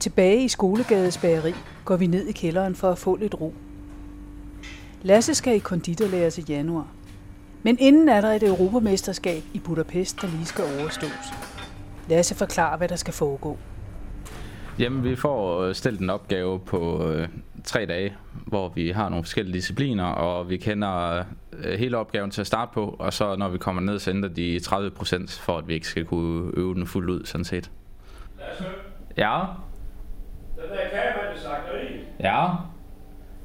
Tilbage 0.00 0.44
i 0.44 0.48
Skolegades 0.48 1.18
bageri 1.18 1.54
går 1.84 1.96
vi 1.96 2.06
ned 2.06 2.26
i 2.26 2.32
kælderen 2.32 2.74
for 2.74 2.90
at 2.90 2.98
få 2.98 3.16
lidt 3.16 3.40
ro. 3.40 3.54
Lasse 5.02 5.34
skal 5.34 5.56
i 5.56 5.58
konditorlære 5.58 6.30
til 6.30 6.44
januar. 6.48 6.86
Men 7.62 7.76
inden 7.80 8.08
er 8.08 8.20
der 8.20 8.28
et 8.28 8.42
europamesterskab 8.42 9.42
i 9.54 9.58
Budapest, 9.58 10.22
der 10.22 10.28
lige 10.28 10.44
skal 10.44 10.64
overstås. 10.80 11.32
Lasse 12.08 12.34
forklarer, 12.34 12.76
hvad 12.76 12.88
der 12.88 12.96
skal 12.96 13.14
foregå. 13.14 13.56
Jamen, 14.80 15.04
vi 15.04 15.16
får 15.16 15.72
stillet 15.72 16.00
en 16.00 16.10
opgave 16.10 16.60
på 16.60 17.10
øh, 17.10 17.28
tre 17.64 17.86
dage, 17.86 18.16
hvor 18.46 18.68
vi 18.68 18.90
har 18.90 19.08
nogle 19.08 19.24
forskellige 19.24 19.54
discipliner, 19.54 20.04
og 20.04 20.50
vi 20.50 20.56
kender 20.56 21.24
øh, 21.52 21.78
hele 21.78 21.96
opgaven 21.98 22.30
til 22.30 22.40
at 22.40 22.46
starte 22.46 22.70
på, 22.74 22.96
og 22.98 23.12
så 23.12 23.36
når 23.36 23.48
vi 23.48 23.58
kommer 23.58 23.82
ned, 23.82 23.98
så 23.98 24.10
ændrer 24.10 24.28
de 24.30 24.60
30 24.60 24.90
procent, 24.90 25.40
for 25.44 25.58
at 25.58 25.68
vi 25.68 25.74
ikke 25.74 25.86
skal 25.86 26.04
kunne 26.04 26.50
øve 26.56 26.74
den 26.74 26.86
fuldt 26.86 27.10
ud, 27.10 27.24
sådan 27.24 27.44
set. 27.44 27.70
Ja, 29.16 29.40
den 30.56 30.70
der 30.70 30.76
kagemand 30.76 31.36
i 31.36 31.40
slagteriet. 31.40 32.00
ja. 32.20 32.46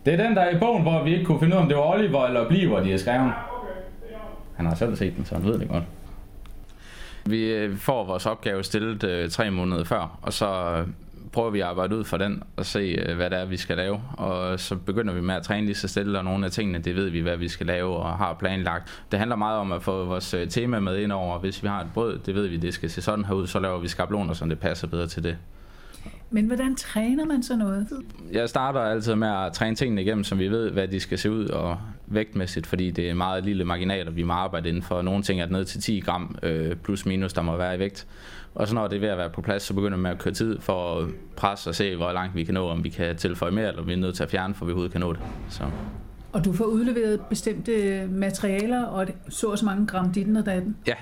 Det 0.05 0.13
er 0.13 0.17
den, 0.27 0.35
der 0.35 0.41
er 0.41 0.55
i 0.55 0.59
bogen, 0.59 0.81
hvor 0.81 1.03
vi 1.03 1.13
ikke 1.13 1.25
kunne 1.25 1.39
finde 1.39 1.55
ud 1.55 1.57
af, 1.57 1.61
om 1.63 1.67
det 1.67 1.77
var 1.77 1.83
Oliver 1.83 2.25
eller 2.25 2.47
Bliver, 2.47 2.83
de 2.83 2.91
har 2.91 2.97
skrevet. 2.97 3.21
Okay, 3.21 3.67
det 4.01 4.15
er 4.15 4.17
Han 4.55 4.65
har 4.65 4.75
selv 4.75 4.95
set 4.95 5.15
den, 5.17 5.25
så 5.25 5.35
han 5.35 5.45
ved 5.45 5.59
det 5.59 5.69
godt. 5.69 5.83
Vi 7.25 7.53
øh, 7.53 7.77
får 7.77 8.03
vores 8.03 8.25
opgave 8.25 8.63
stillet 8.63 9.03
øh, 9.03 9.29
tre 9.29 9.51
måneder 9.51 9.83
før, 9.83 10.19
og 10.21 10.33
så 10.33 10.47
øh, 10.47 10.87
prøver 11.31 11.49
vi 11.49 11.59
at 11.59 11.65
arbejde 11.65 11.97
ud 11.97 12.03
fra 12.03 12.17
den 12.17 12.43
og 12.55 12.65
se, 12.65 12.79
øh, 12.79 13.15
hvad 13.15 13.29
det 13.29 13.39
er, 13.39 13.45
vi 13.45 13.57
skal 13.57 13.77
lave. 13.77 14.01
Og 14.13 14.59
så 14.59 14.75
begynder 14.75 15.13
vi 15.13 15.21
med 15.21 15.35
at 15.35 15.43
træne 15.43 15.65
lige 15.65 15.75
så 15.75 15.87
stille, 15.87 16.17
og 16.17 16.25
nogle 16.25 16.45
af 16.45 16.51
tingene, 16.51 16.79
det 16.79 16.95
ved 16.95 17.09
vi, 17.09 17.19
hvad 17.19 17.37
vi 17.37 17.47
skal 17.47 17.65
lave 17.65 17.95
og 17.95 18.17
har 18.17 18.33
planlagt. 18.33 19.03
Det 19.11 19.19
handler 19.19 19.35
meget 19.35 19.59
om 19.59 19.71
at 19.71 19.83
få 19.83 20.05
vores 20.05 20.33
øh, 20.33 20.47
tema 20.47 20.79
med 20.79 20.97
ind 20.97 21.11
over. 21.11 21.39
Hvis 21.39 21.63
vi 21.63 21.67
har 21.67 21.81
et 21.81 21.89
brød, 21.93 22.19
det 22.19 22.35
ved 22.35 22.47
vi, 22.47 22.57
det 22.57 22.73
skal 22.73 22.89
se 22.89 23.01
sådan 23.01 23.25
her 23.25 23.33
ud, 23.33 23.47
så 23.47 23.59
laver 23.59 23.79
vi 23.79 23.87
skabeloner, 23.87 24.33
så 24.33 24.45
det 24.45 24.59
passer 24.59 24.87
bedre 24.87 25.07
til 25.07 25.23
det. 25.23 25.37
Men 26.29 26.45
hvordan 26.45 26.75
træner 26.75 27.25
man 27.25 27.43
så 27.43 27.55
noget? 27.55 27.87
Jeg 28.31 28.49
starter 28.49 28.79
altid 28.79 29.15
med 29.15 29.27
at 29.27 29.53
træne 29.53 29.75
tingene 29.75 30.01
igennem, 30.01 30.23
som 30.23 30.39
vi 30.39 30.47
ved, 30.47 30.71
hvad 30.71 30.87
de 30.87 30.99
skal 30.99 31.17
se 31.17 31.31
ud 31.31 31.45
og 31.47 31.77
vægtmæssigt, 32.07 32.67
fordi 32.67 32.91
det 32.91 33.09
er 33.09 33.13
meget 33.13 33.45
lille 33.45 33.65
marginaler, 33.65 34.11
vi 34.11 34.23
må 34.23 34.33
arbejde 34.33 34.69
inden 34.69 34.83
for. 34.83 35.01
Nogle 35.01 35.23
ting 35.23 35.41
er 35.41 35.45
ned 35.45 35.65
til 35.65 35.81
10 35.81 35.99
gram 35.99 36.35
øh, 36.43 36.75
plus 36.75 37.05
minus, 37.05 37.33
der 37.33 37.41
må 37.41 37.57
være 37.57 37.75
i 37.75 37.79
vægt. 37.79 38.07
Og 38.55 38.67
så 38.67 38.75
når 38.75 38.87
det 38.87 38.95
er 38.95 38.99
ved 38.99 39.09
at 39.09 39.17
være 39.17 39.29
på 39.29 39.41
plads, 39.41 39.63
så 39.63 39.73
begynder 39.73 39.97
med 39.97 40.11
at 40.11 40.19
køre 40.19 40.33
tid 40.33 40.59
for 40.59 40.99
at 40.99 41.09
presse 41.35 41.69
og 41.69 41.75
se, 41.75 41.95
hvor 41.95 42.11
langt 42.11 42.35
vi 42.35 42.43
kan 42.43 42.53
nå, 42.53 42.69
om 42.69 42.83
vi 42.83 42.89
kan 42.89 43.15
tilføje 43.15 43.51
mere, 43.51 43.67
eller 43.67 43.81
om 43.81 43.87
vi 43.87 43.93
er 43.93 43.97
nødt 43.97 44.15
til 44.15 44.23
at 44.23 44.29
fjerne, 44.29 44.53
for 44.53 44.65
vi 44.65 44.71
overhovedet 44.71 44.91
kan 44.91 45.01
nå 45.01 45.13
det. 45.13 45.21
Så. 45.49 45.63
Og 46.33 46.45
du 46.45 46.53
får 46.53 46.65
udleveret 46.65 47.21
bestemte 47.29 48.07
materialer, 48.07 48.85
og 48.85 49.07
så 49.29 49.47
og 49.47 49.57
så 49.57 49.65
mange 49.65 49.87
gram 49.87 50.11
ditten 50.11 50.35
og 50.35 50.45
datten. 50.45 50.77
Ja, 50.87 50.93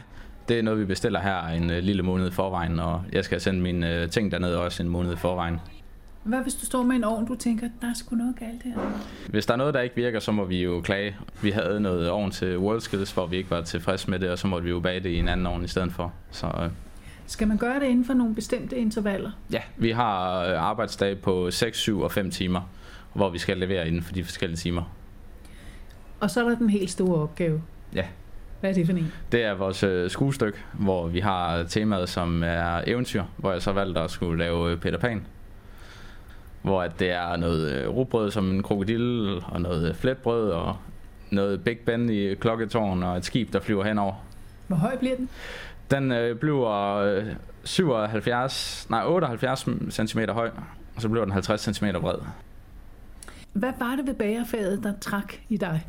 det 0.47 0.59
er 0.59 0.63
noget, 0.63 0.79
vi 0.79 0.85
bestiller 0.85 1.19
her 1.19 1.47
en 1.47 1.71
øh, 1.71 1.83
lille 1.83 2.03
måned 2.03 2.27
i 2.27 2.31
forvejen, 2.31 2.79
og 2.79 3.01
jeg 3.11 3.25
skal 3.25 3.41
sende 3.41 3.61
mine 3.61 4.01
øh, 4.01 4.09
ting 4.09 4.31
derned 4.31 4.55
også 4.55 4.83
en 4.83 4.89
måned 4.89 5.13
i 5.13 5.15
forvejen. 5.15 5.59
Hvad 6.23 6.39
hvis 6.39 6.55
du 6.55 6.65
står 6.65 6.83
med 6.83 6.95
en 6.95 7.03
ovn, 7.03 7.25
du 7.25 7.35
tænker, 7.35 7.69
der 7.81 7.87
er 7.87 7.93
sgu 7.93 8.15
noget 8.15 8.35
galt 8.39 8.63
her? 8.63 8.73
Hvis 9.29 9.45
der 9.45 9.53
er 9.53 9.57
noget, 9.57 9.73
der 9.73 9.81
ikke 9.81 9.95
virker, 9.95 10.19
så 10.19 10.31
må 10.31 10.45
vi 10.45 10.63
jo 10.63 10.81
klage. 10.81 11.15
Vi 11.41 11.51
havde 11.51 11.79
noget 11.79 12.09
ovn 12.09 12.31
til 12.31 12.57
WorldSkills, 12.57 13.11
hvor 13.11 13.25
vi 13.25 13.37
ikke 13.37 13.51
var 13.51 13.61
tilfredse 13.61 14.09
med 14.09 14.19
det, 14.19 14.29
og 14.29 14.39
så 14.39 14.47
måtte 14.47 14.63
vi 14.63 14.69
jo 14.69 14.79
bage 14.79 14.99
det 14.99 15.09
i 15.09 15.19
en 15.19 15.27
anden 15.27 15.45
ovn 15.45 15.63
i 15.63 15.67
stedet 15.67 15.91
for. 15.91 16.13
Så 16.31 16.47
øh, 16.47 16.69
Skal 17.27 17.47
man 17.47 17.57
gøre 17.57 17.79
det 17.79 17.85
inden 17.85 18.05
for 18.05 18.13
nogle 18.13 18.35
bestemte 18.35 18.77
intervaller? 18.77 19.31
ja, 19.51 19.61
vi 19.77 19.91
har 19.91 20.39
øh, 20.45 20.61
arbejdsdag 20.63 21.19
på 21.21 21.51
6, 21.51 21.77
7 21.77 22.01
og 22.01 22.11
5 22.11 22.31
timer, 22.31 22.61
hvor 23.13 23.29
vi 23.29 23.37
skal 23.37 23.57
levere 23.57 23.87
inden 23.87 24.01
for 24.01 24.13
de 24.13 24.23
forskellige 24.23 24.57
timer. 24.57 24.83
Og 26.19 26.31
så 26.31 26.45
er 26.45 26.49
der 26.49 26.55
den 26.57 26.69
helt 26.69 26.91
store 26.91 27.21
opgave. 27.21 27.61
Ja. 27.95 28.05
Hvad 28.59 28.69
er 28.69 28.73
det 28.73 28.85
for 28.85 28.93
en? 28.93 29.13
Det 29.31 29.43
er 29.43 29.53
vores 29.53 29.83
øh, 29.83 30.09
skuestykke, 30.09 30.57
hvor 30.73 31.07
vi 31.07 31.19
har 31.19 31.63
temaet, 31.63 32.09
som 32.09 32.43
er 32.43 32.81
eventyr, 32.87 33.23
hvor 33.37 33.51
jeg 33.51 33.61
så 33.61 33.71
valgte 33.71 34.01
at 34.01 34.11
skulle 34.11 34.39
lave 34.39 34.71
øh, 34.71 34.77
Peter 34.77 34.97
Pan. 34.97 35.25
Hvor 36.61 36.81
at 36.81 36.99
det 36.99 37.11
er 37.11 37.35
noget 37.35 37.71
øh, 37.71 37.89
rugbrød 37.89 38.31
som 38.31 38.51
en 38.51 38.63
krokodille, 38.63 39.41
og 39.45 39.61
noget 39.61 39.95
fletbrød, 39.95 40.49
og 40.49 40.77
noget 41.29 41.63
Big 41.63 41.79
Ben 41.79 42.09
i 42.09 42.33
klokketårn, 42.35 43.03
og 43.03 43.17
et 43.17 43.25
skib, 43.25 43.53
der 43.53 43.59
flyver 43.59 43.83
henover. 43.83 44.13
Hvor 44.67 44.77
høj 44.77 44.97
bliver 44.97 45.15
den? 45.15 45.29
Den 45.93 46.11
øh, 46.11 46.35
bliver 46.35 46.95
øh, 46.95 47.25
77, 47.63 48.87
nej 48.89 49.03
78 49.05 49.67
cm 49.91 50.19
høj, 50.29 50.49
og 50.95 51.01
så 51.01 51.09
bliver 51.09 51.25
den 51.25 51.33
50 51.33 51.61
cm 51.61 51.85
bred. 52.01 52.15
Hvad 53.53 53.73
var 53.79 53.95
det 53.95 54.07
ved 54.07 54.13
bagerfaget, 54.13 54.83
der 54.83 54.93
trak 55.01 55.33
i 55.49 55.57
dig? 55.57 55.87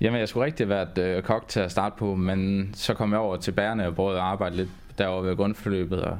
Jamen, 0.00 0.20
jeg 0.20 0.28
skulle 0.28 0.46
rigtig 0.46 0.66
have 0.66 0.88
været 0.96 1.16
øh, 1.16 1.22
kok 1.22 1.48
til 1.48 1.60
at 1.60 1.70
starte 1.70 1.94
på, 1.98 2.14
men 2.14 2.70
så 2.74 2.94
kom 2.94 3.12
jeg 3.12 3.20
over 3.20 3.36
til 3.36 3.52
bærene 3.52 3.86
og 3.86 3.94
prøvede 3.94 4.16
at 4.16 4.24
arbejde 4.24 4.56
lidt 4.56 4.68
derovre 4.98 5.28
ved 5.28 5.36
grundforløbet, 5.36 6.02
og 6.02 6.18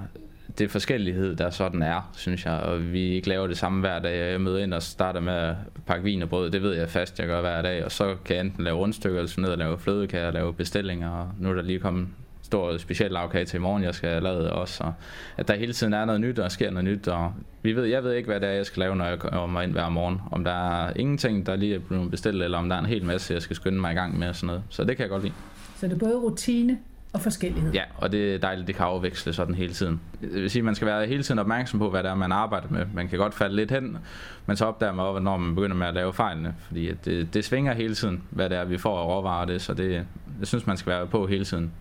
det 0.58 0.70
forskellighed, 0.70 1.36
der 1.36 1.50
sådan 1.50 1.82
er, 1.82 2.10
synes 2.12 2.46
jeg, 2.46 2.54
og 2.54 2.92
vi 2.92 3.00
ikke 3.00 3.28
laver 3.28 3.46
det 3.46 3.58
samme 3.58 3.80
hver 3.80 3.98
dag. 3.98 4.32
Jeg 4.32 4.40
møder 4.40 4.58
ind 4.58 4.74
og 4.74 4.82
starter 4.82 5.20
med 5.20 5.32
at 5.32 5.56
pakke 5.86 6.04
vin 6.04 6.22
og 6.22 6.28
brød, 6.28 6.50
det 6.50 6.62
ved 6.62 6.74
jeg 6.74 6.88
fast, 6.88 7.18
jeg 7.18 7.26
gør 7.26 7.40
hver 7.40 7.62
dag, 7.62 7.84
og 7.84 7.92
så 7.92 8.16
kan 8.24 8.36
jeg 8.36 8.44
enten 8.44 8.64
lave 8.64 8.76
rundstykker, 8.76 9.18
eller 9.18 9.40
ned 9.40 9.50
og 9.50 9.58
lave 9.58 9.78
flødekager, 9.78 10.30
lave 10.30 10.54
bestillinger, 10.54 11.10
og 11.10 11.28
nu 11.38 11.50
er 11.50 11.54
der 11.54 11.62
lige 11.62 11.78
kommet 11.78 12.08
stor 12.48 12.76
speciel 12.76 13.10
lavkage 13.10 13.44
til 13.44 13.56
i 13.56 13.60
morgen, 13.60 13.82
jeg 13.82 13.94
skal 13.94 14.22
lave 14.22 14.50
også, 14.50 14.84
og 14.84 14.92
at 15.36 15.48
der 15.48 15.54
hele 15.54 15.72
tiden 15.72 15.92
er 15.92 16.04
noget 16.04 16.20
nyt, 16.20 16.38
og 16.38 16.52
sker 16.52 16.70
noget 16.70 16.84
nyt, 16.84 17.08
og 17.08 17.32
vi 17.62 17.72
ved, 17.72 17.84
jeg 17.84 18.04
ved 18.04 18.12
ikke, 18.12 18.26
hvad 18.26 18.40
det 18.40 18.48
er, 18.48 18.52
jeg 18.52 18.66
skal 18.66 18.80
lave, 18.80 18.96
når 18.96 19.04
jeg 19.04 19.18
kommer 19.18 19.62
ind 19.62 19.72
hver 19.72 19.88
morgen. 19.88 20.20
Om 20.30 20.44
der 20.44 20.84
er 20.84 20.92
ingenting, 20.96 21.46
der 21.46 21.56
lige 21.56 21.74
er 21.74 21.78
blevet 21.78 22.10
bestilt, 22.10 22.42
eller 22.42 22.58
om 22.58 22.68
der 22.68 22.76
er 22.76 22.80
en 22.80 22.86
hel 22.86 23.04
masse, 23.04 23.34
jeg 23.34 23.42
skal 23.42 23.56
skynde 23.56 23.80
mig 23.80 23.92
i 23.92 23.94
gang 23.94 24.18
med 24.18 24.28
og 24.28 24.36
sådan 24.36 24.46
noget. 24.46 24.62
Så 24.68 24.84
det 24.84 24.96
kan 24.96 25.02
jeg 25.02 25.10
godt 25.10 25.22
lide. 25.22 25.34
Så 25.76 25.86
det 25.86 25.94
er 25.94 25.98
både 25.98 26.16
rutine 26.16 26.78
og 27.12 27.20
forskellighed. 27.20 27.72
Ja, 27.72 27.82
og 27.96 28.12
det 28.12 28.34
er 28.34 28.38
dejligt, 28.38 28.66
det 28.66 28.74
kan 28.74 28.86
afveksle 28.86 29.32
sådan 29.32 29.54
hele 29.54 29.72
tiden. 29.72 30.00
Det 30.20 30.34
vil 30.34 30.50
sige, 30.50 30.60
at 30.60 30.64
man 30.64 30.74
skal 30.74 30.86
være 30.86 31.06
hele 31.06 31.22
tiden 31.22 31.38
opmærksom 31.38 31.78
på, 31.78 31.90
hvad 31.90 32.02
det 32.02 32.10
er, 32.10 32.14
man 32.14 32.32
arbejder 32.32 32.68
med. 32.70 32.86
Man 32.94 33.08
kan 33.08 33.18
godt 33.18 33.34
falde 33.34 33.56
lidt 33.56 33.70
hen, 33.70 33.98
men 34.46 34.56
så 34.56 34.64
opdager 34.64 34.92
man 34.92 35.06
også, 35.06 35.22
når 35.22 35.36
man 35.36 35.54
begynder 35.54 35.76
med 35.76 35.86
at 35.86 35.94
lave 35.94 36.12
fejlene. 36.12 36.54
Fordi 36.58 36.92
det, 37.04 37.34
det 37.34 37.44
svinger 37.44 37.74
hele 37.74 37.94
tiden, 37.94 38.22
hvad 38.30 38.50
det 38.50 38.58
er, 38.58 38.64
vi 38.64 38.78
får 38.78 38.98
af 38.98 39.06
råvarer 39.06 39.44
det, 39.44 39.62
så 39.62 39.74
det, 39.74 40.06
det 40.40 40.48
synes 40.48 40.66
man 40.66 40.76
skal 40.76 40.90
være 40.90 41.06
på 41.06 41.26
hele 41.26 41.44
tiden. 41.44 41.72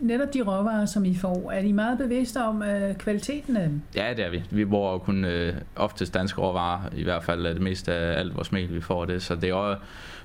Netop 0.00 0.34
de 0.34 0.42
råvarer, 0.42 0.86
som 0.86 1.04
I 1.04 1.16
får, 1.16 1.50
er 1.52 1.58
I 1.58 1.72
meget 1.72 1.98
bevidste 1.98 2.38
om 2.38 2.62
øh, 2.62 2.94
kvaliteten 2.94 3.56
af 3.56 3.68
dem? 3.68 3.82
Ja, 3.94 4.14
det 4.16 4.24
er 4.24 4.30
vi. 4.30 4.42
Vi 4.50 4.64
bruger 4.64 4.98
kun 4.98 5.24
øh, 5.24 5.54
oftest 5.76 6.14
danske 6.14 6.40
råvarer, 6.40 6.80
i 6.96 7.02
hvert 7.02 7.24
fald 7.24 7.44
det 7.44 7.60
meste 7.62 7.92
af 7.92 8.18
alt 8.18 8.36
vores 8.36 8.52
mel, 8.52 8.74
vi 8.74 8.80
får 8.80 9.04
det. 9.04 9.22
Så 9.22 9.34
det 9.34 9.50
er 9.50 9.54
også, 9.54 9.80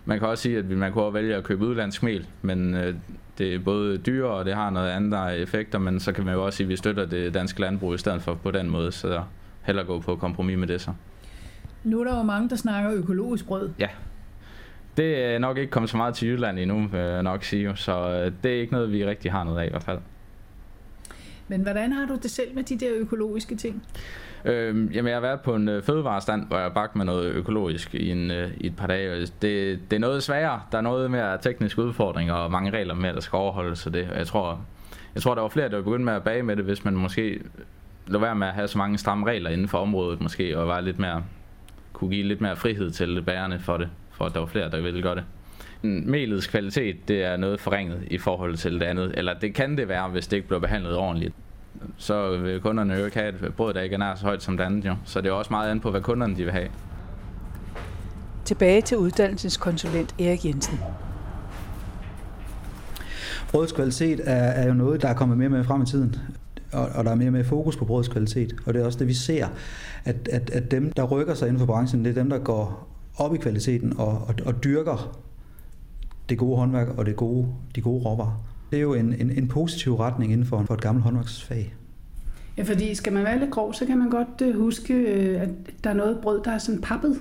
man 0.05 0.19
kan 0.19 0.27
også 0.27 0.41
sige, 0.41 0.57
at 0.57 0.69
man 0.69 0.91
kunne 0.91 1.03
også 1.03 1.13
vælge 1.13 1.35
at 1.35 1.43
købe 1.43 1.65
udlandsk 1.65 2.03
mel, 2.03 2.27
men 2.41 2.75
øh, 2.75 2.95
det 3.37 3.55
er 3.55 3.59
både 3.59 3.97
dyre, 3.97 4.29
og 4.29 4.45
det 4.45 4.55
har 4.55 4.69
noget 4.69 4.89
andre 4.89 5.37
effekter, 5.37 5.79
men 5.79 5.99
så 5.99 6.11
kan 6.11 6.25
man 6.25 6.33
jo 6.33 6.45
også 6.45 6.57
sige, 6.57 6.65
at 6.65 6.69
vi 6.69 6.75
støtter 6.75 7.05
det 7.05 7.33
danske 7.33 7.61
landbrug 7.61 7.93
i 7.93 7.97
stedet 7.97 8.21
for 8.21 8.33
på 8.33 8.51
den 8.51 8.69
måde, 8.69 8.91
så 8.91 9.23
heller 9.61 9.83
gå 9.83 9.99
på 9.99 10.15
kompromis 10.15 10.57
med 10.57 10.67
det 10.67 10.81
så. 10.81 10.91
Nu 11.83 11.99
er 11.99 12.03
der 12.03 12.17
jo 12.17 12.23
mange, 12.23 12.49
der 12.49 12.55
snakker 12.55 12.91
økologisk 12.93 13.45
brød. 13.47 13.69
Ja, 13.79 13.87
det 14.97 15.23
er 15.23 15.39
nok 15.39 15.57
ikke 15.57 15.71
kommet 15.71 15.89
så 15.89 15.97
meget 15.97 16.15
til 16.15 16.27
Jylland 16.27 16.59
endnu, 16.59 16.89
jeg 16.93 17.23
nok 17.23 17.43
sige, 17.43 17.75
så 17.75 17.91
øh, 17.91 18.31
det 18.43 18.51
er 18.51 18.61
ikke 18.61 18.73
noget, 18.73 18.91
vi 18.91 19.05
rigtig 19.05 19.31
har 19.31 19.43
noget 19.43 19.59
af 19.59 19.65
i 19.65 19.69
hvert 19.69 19.83
fald. 19.83 19.99
Men 21.47 21.61
hvordan 21.61 21.93
har 21.93 22.05
du 22.05 22.15
det 22.23 22.31
selv 22.31 22.55
med 22.55 22.63
de 22.63 22.77
der 22.77 22.91
økologiske 22.93 23.55
ting? 23.55 23.83
Øhm, 24.45 24.87
jamen, 24.93 25.07
jeg 25.09 25.15
har 25.15 25.21
været 25.21 25.41
på 25.41 25.55
en 25.55 25.69
øh, 25.69 25.83
fødevarestand, 25.83 26.47
hvor 26.47 26.57
jeg 26.57 26.65
har 26.65 26.73
bagt 26.73 26.95
med 26.95 27.05
noget 27.05 27.31
økologisk 27.31 27.95
i, 27.95 28.09
en, 28.09 28.31
øh, 28.31 28.51
i 28.57 28.67
et 28.67 28.75
par 28.75 28.87
dage. 28.87 29.21
Det, 29.21 29.31
det 29.41 29.93
er 29.93 29.99
noget 29.99 30.23
sværere. 30.23 30.61
Der 30.71 30.77
er 30.77 30.81
noget 30.81 31.11
mere 31.11 31.37
tekniske 31.37 31.81
udfordringer 31.81 32.33
og 32.33 32.51
mange 32.51 32.71
regler 32.71 32.93
med, 32.93 33.13
der 33.13 33.19
skal 33.19 33.37
overholdes. 33.37 33.79
Så 33.79 33.89
det, 33.89 34.09
jeg 34.15 34.27
tror, 34.27 34.61
jeg 35.15 35.23
tror, 35.23 35.35
der 35.35 35.41
var 35.41 35.49
flere, 35.49 35.69
der 35.69 35.81
begyndte 35.81 36.05
med 36.05 36.13
at 36.13 36.23
bage 36.23 36.43
med 36.43 36.55
det, 36.55 36.65
hvis 36.65 36.85
man 36.85 36.95
måske 36.95 37.41
lå 38.07 38.19
være 38.19 38.35
med 38.35 38.47
at 38.47 38.53
have 38.53 38.67
så 38.67 38.77
mange 38.77 38.97
stramme 38.97 39.27
regler 39.27 39.49
inden 39.49 39.67
for 39.67 39.77
området, 39.77 40.21
måske, 40.21 40.59
og 40.59 40.67
var 40.67 40.79
lidt 40.79 40.99
mere, 40.99 41.23
kunne 41.93 42.09
give 42.09 42.23
lidt 42.23 42.41
mere 42.41 42.55
frihed 42.55 42.91
til 42.91 43.21
bærerne 43.21 43.59
for 43.59 43.77
det, 43.77 43.89
for 44.21 44.25
at 44.25 44.33
der 44.33 44.39
var 44.39 44.47
flere, 44.47 44.71
der 44.71 44.81
ville 44.81 45.01
gøre 45.01 45.15
det. 45.15 45.23
Melets 45.81 46.47
kvalitet, 46.47 47.07
det 47.07 47.23
er 47.23 47.37
noget 47.37 47.59
forringet 47.59 48.03
i 48.07 48.17
forhold 48.17 48.55
til 48.55 48.73
det 48.73 48.83
andet, 48.83 49.13
eller 49.17 49.33
det 49.33 49.53
kan 49.53 49.77
det 49.77 49.87
være, 49.87 50.09
hvis 50.09 50.27
det 50.27 50.37
ikke 50.37 50.47
bliver 50.47 50.59
behandlet 50.59 50.95
ordentligt 50.95 51.33
så 51.97 52.37
vil 52.37 52.61
kunderne 52.61 52.93
jo 52.93 53.05
ikke 53.05 53.17
have 53.17 53.47
et 53.47 53.53
brød, 53.55 53.73
der 53.73 53.81
ikke 53.81 53.93
er 53.93 53.99
nær 53.99 54.15
så 54.15 54.25
højt 54.25 54.43
som 54.43 54.57
det 54.57 54.63
andet. 54.63 54.85
Jo. 54.85 54.95
Så 55.05 55.21
det 55.21 55.29
er 55.29 55.33
også 55.33 55.51
meget 55.51 55.71
an 55.71 55.79
på, 55.79 55.91
hvad 55.91 56.01
kunderne 56.01 56.35
de 56.35 56.43
vil 56.43 56.51
have. 56.51 56.67
Tilbage 58.45 58.81
til 58.81 58.97
uddannelseskonsulent 58.97 60.15
Erik 60.19 60.45
Jensen. 60.45 60.79
Brødets 63.51 63.71
kvalitet 63.71 64.21
er, 64.23 64.33
er 64.33 64.67
jo 64.67 64.73
noget, 64.73 65.01
der 65.01 65.07
er 65.07 65.13
kommet 65.13 65.37
mere 65.37 65.49
med 65.49 65.63
frem 65.63 65.81
i 65.81 65.85
tiden. 65.85 66.15
Og, 66.73 66.89
og 66.95 67.03
der 67.03 67.11
er 67.11 67.15
mere 67.15 67.31
med 67.31 67.43
fokus 67.43 67.77
på 67.77 67.85
brødets 67.85 68.09
kvalitet. 68.09 68.53
Og 68.65 68.73
det 68.73 68.81
er 68.81 68.85
også 68.85 68.99
det, 68.99 69.07
vi 69.07 69.13
ser, 69.13 69.47
at, 70.05 70.27
at, 70.31 70.49
at 70.49 70.71
dem, 70.71 70.91
der 70.91 71.03
rykker 71.03 71.33
sig 71.33 71.47
inden 71.47 71.59
for 71.59 71.65
branchen, 71.65 72.05
det 72.05 72.09
er 72.09 72.21
dem, 72.21 72.29
der 72.29 72.39
går 72.39 72.90
op 73.17 73.35
i 73.35 73.37
kvaliteten 73.37 73.93
og, 73.97 74.07
og, 74.07 74.35
og 74.45 74.63
dyrker 74.63 75.17
det 76.29 76.37
gode 76.37 76.57
håndværk 76.57 76.87
og 76.97 77.05
det 77.05 77.15
gode, 77.15 77.47
de 77.75 77.81
gode 77.81 78.03
råvarer. 78.03 78.43
Det 78.71 78.77
er 78.77 78.81
jo 78.81 78.93
en, 78.93 79.13
en, 79.13 79.31
en 79.31 79.47
positiv 79.47 79.95
retning 79.95 80.31
inden 80.31 80.47
for, 80.47 80.63
for 80.67 80.73
et 80.73 80.81
gammelt 80.81 81.03
håndværksfag. 81.03 81.73
Ja, 82.57 82.63
fordi 82.63 82.95
skal 82.95 83.13
man 83.13 83.23
være 83.23 83.39
lidt 83.39 83.51
grov, 83.51 83.73
så 83.73 83.85
kan 83.85 83.97
man 83.97 84.09
godt 84.09 84.41
øh, 84.41 84.59
huske, 84.59 84.93
øh, 84.93 85.41
at 85.41 85.49
der 85.83 85.89
er 85.89 85.93
noget 85.93 86.17
brød, 86.21 86.43
der 86.43 86.51
er 86.51 86.57
sådan 86.57 86.81
pappet. 86.81 87.17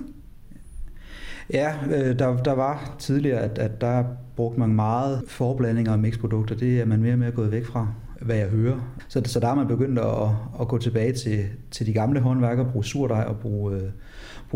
Ja, 1.53 1.73
øh, 1.85 2.19
der, 2.19 2.43
der 2.43 2.51
var 2.53 2.95
tidligere, 2.99 3.39
at, 3.39 3.57
at 3.57 3.81
der 3.81 4.03
brugte 4.35 4.59
man 4.59 4.69
meget 4.69 5.23
forblandinger 5.27 5.91
af 5.91 5.99
mixprodukter. 5.99 6.55
Det 6.55 6.81
er 6.81 6.85
man 6.85 7.01
mere 7.01 7.13
og 7.13 7.19
mere 7.19 7.31
gået 7.31 7.51
væk 7.51 7.65
fra, 7.65 7.87
hvad 8.21 8.35
jeg 8.35 8.47
hører. 8.47 8.93
Så, 9.07 9.21
så 9.25 9.39
der 9.39 9.47
er 9.47 9.55
man 9.55 9.67
begyndt 9.67 9.99
at, 9.99 10.29
at 10.61 10.67
gå 10.67 10.77
tilbage 10.77 11.13
til, 11.13 11.45
til 11.71 11.85
de 11.85 11.93
gamle 11.93 12.19
håndværkere, 12.19 12.71
bruge 12.71 12.85
surdej 12.85 13.23
og 13.23 13.39
bruge, 13.39 13.81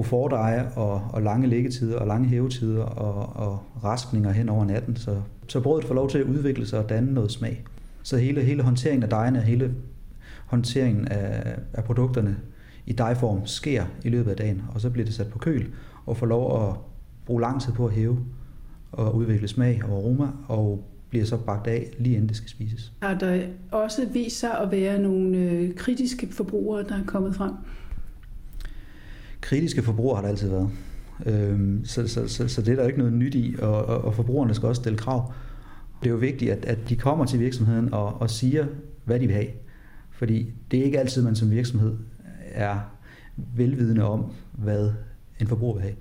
bruge 0.03 0.71
og, 0.75 1.01
og 1.09 1.21
lange 1.21 1.47
liggetider 1.47 1.99
og 1.99 2.07
lange 2.07 2.27
hævetider 2.27 2.83
og, 2.83 3.35
og 3.47 3.59
raskninger 3.83 4.31
hen 4.31 4.49
over 4.49 4.65
natten. 4.65 4.95
Så, 4.95 5.21
så 5.47 5.59
brødet 5.59 5.85
får 5.85 5.95
lov 5.95 6.09
til 6.09 6.17
at 6.17 6.25
udvikle 6.25 6.67
sig 6.67 6.79
og 6.79 6.89
danne 6.89 7.13
noget 7.13 7.31
smag. 7.31 7.63
Så 8.03 8.17
hele, 8.17 8.41
hele 8.41 8.63
håndteringen 8.63 9.03
af 9.03 9.09
dejene, 9.09 9.41
hele 9.41 9.73
håndteringen 10.45 11.07
af, 11.07 11.55
af 11.73 11.83
produkterne 11.83 12.37
i 12.85 12.93
dejform 12.93 13.45
sker 13.45 13.85
i 14.03 14.09
løbet 14.09 14.31
af 14.31 14.37
dagen, 14.37 14.61
og 14.73 14.81
så 14.81 14.89
bliver 14.89 15.05
det 15.05 15.13
sat 15.13 15.27
på 15.27 15.39
køl 15.39 15.67
og 16.05 16.17
får 16.17 16.25
lov 16.25 16.69
at 16.69 16.75
bruge 17.25 17.41
lang 17.41 17.61
tid 17.61 17.73
på 17.73 17.85
at 17.85 17.93
hæve 17.93 18.17
og 18.91 19.15
udvikle 19.15 19.47
smag 19.47 19.81
og 19.83 19.89
aroma, 19.89 20.27
og 20.47 20.83
bliver 21.09 21.25
så 21.25 21.37
bagt 21.37 21.67
af 21.67 21.89
lige 21.97 22.15
inden 22.15 22.29
det 22.29 22.37
skal 22.37 22.49
spises. 22.49 22.93
Har 23.01 23.13
der 23.13 23.41
også 23.71 24.07
vist 24.13 24.39
sig 24.39 24.59
at 24.59 24.71
være 24.71 24.99
nogle 24.99 25.37
øh, 25.37 25.75
kritiske 25.75 26.27
forbrugere, 26.31 26.83
der 26.83 26.95
er 26.95 27.05
kommet 27.05 27.35
frem? 27.35 27.51
Kritiske 29.45 29.83
forbrugere 29.83 30.15
har 30.15 30.21
der 30.21 30.29
altid 30.29 30.49
været. 30.49 30.69
Øhm, 31.25 31.85
så, 31.85 32.07
så, 32.07 32.27
så, 32.27 32.47
så 32.47 32.61
det 32.61 32.71
er 32.71 32.75
der 32.75 32.87
ikke 32.87 32.99
noget 32.99 33.13
nyt 33.13 33.35
i, 33.35 33.55
og, 33.59 33.85
og, 33.85 34.05
og 34.05 34.15
forbrugerne 34.15 34.53
skal 34.53 34.69
også 34.69 34.81
stille 34.81 34.97
krav. 34.97 35.33
Det 36.03 36.07
er 36.07 36.11
jo 36.11 36.17
vigtigt, 36.17 36.51
at, 36.51 36.65
at 36.65 36.89
de 36.89 36.95
kommer 36.95 37.25
til 37.25 37.39
virksomheden 37.39 37.93
og, 37.93 38.21
og 38.21 38.29
siger, 38.29 38.65
hvad 39.03 39.19
de 39.19 39.27
vil 39.27 39.35
have. 39.35 39.47
Fordi 40.11 40.53
det 40.71 40.79
er 40.79 40.83
ikke 40.83 40.99
altid, 40.99 41.23
man 41.23 41.35
som 41.35 41.51
virksomhed 41.51 41.95
er 42.51 42.79
velvidende 43.55 44.03
om, 44.03 44.25
hvad 44.51 44.91
en 45.39 45.47
forbruger 45.47 45.73
vil 45.73 45.81
have. 45.81 45.95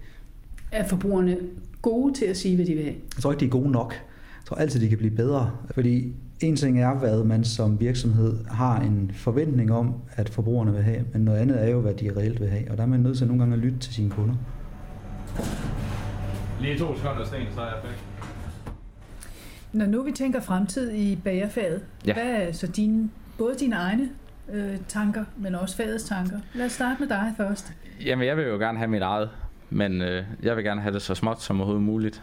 Er 0.72 0.88
forbrugerne 0.88 1.36
gode 1.82 2.14
til 2.14 2.24
at 2.24 2.36
sige, 2.36 2.56
hvad 2.56 2.66
de 2.66 2.74
vil 2.74 2.82
have? 2.82 2.96
Jeg 3.16 3.22
tror 3.22 3.32
ikke, 3.32 3.40
de 3.40 3.46
er 3.46 3.50
gode 3.50 3.70
nok. 3.70 3.92
Jeg 3.92 4.46
tror 4.46 4.56
altid, 4.56 4.80
de 4.80 4.88
kan 4.88 4.98
blive 4.98 5.16
bedre. 5.16 5.50
Fordi 5.70 6.12
en 6.44 6.56
ting 6.56 6.80
er, 6.80 6.94
hvad 6.94 7.24
man 7.24 7.44
som 7.44 7.80
virksomhed 7.80 8.44
har 8.44 8.80
en 8.80 9.10
forventning 9.14 9.72
om, 9.72 9.94
at 10.16 10.28
forbrugerne 10.28 10.72
vil 10.72 10.82
have, 10.82 11.04
men 11.12 11.22
noget 11.22 11.38
andet 11.38 11.64
er 11.64 11.70
jo, 11.70 11.80
hvad 11.80 11.94
de 11.94 12.12
reelt 12.16 12.40
vil 12.40 12.48
have. 12.48 12.70
Og 12.70 12.76
der 12.76 12.82
er 12.82 12.86
man 12.86 13.00
nødt 13.00 13.18
til 13.18 13.26
nogle 13.26 13.42
gange 13.42 13.54
at 13.54 13.60
lytte 13.60 13.78
til 13.78 13.94
sine 13.94 14.10
kunder. 14.10 14.34
Lige 16.60 16.78
to 16.78 16.96
sekunder, 16.96 17.24
Sten, 17.24 17.46
så 17.54 17.60
er 17.60 17.66
jeg 17.66 17.76
væk. 17.84 18.04
Når 19.72 19.86
nu 19.86 20.02
vi 20.02 20.12
tænker 20.12 20.40
fremtid 20.40 20.92
i 20.92 21.16
bagerfaget, 21.24 21.82
ja. 22.06 22.12
hvad 22.12 22.24
er 22.24 22.52
så 22.52 22.66
dine, 22.66 23.10
både 23.38 23.54
dine 23.54 23.76
egne 23.76 24.08
øh, 24.52 24.76
tanker, 24.88 25.24
men 25.36 25.54
også 25.54 25.76
fagets 25.76 26.04
tanker? 26.04 26.38
Lad 26.54 26.66
os 26.66 26.72
starte 26.72 27.00
med 27.00 27.08
dig 27.08 27.32
først. 27.36 27.72
Jamen, 28.04 28.26
jeg 28.26 28.36
vil 28.36 28.44
jo 28.44 28.58
gerne 28.58 28.78
have 28.78 28.88
mit 28.88 29.02
eget, 29.02 29.30
men 29.70 30.02
øh, 30.02 30.24
jeg 30.42 30.56
vil 30.56 30.64
gerne 30.64 30.80
have 30.80 30.94
det 30.94 31.02
så 31.02 31.14
småt 31.14 31.42
som 31.42 31.60
overhovedet 31.60 31.82
muligt. 31.82 32.22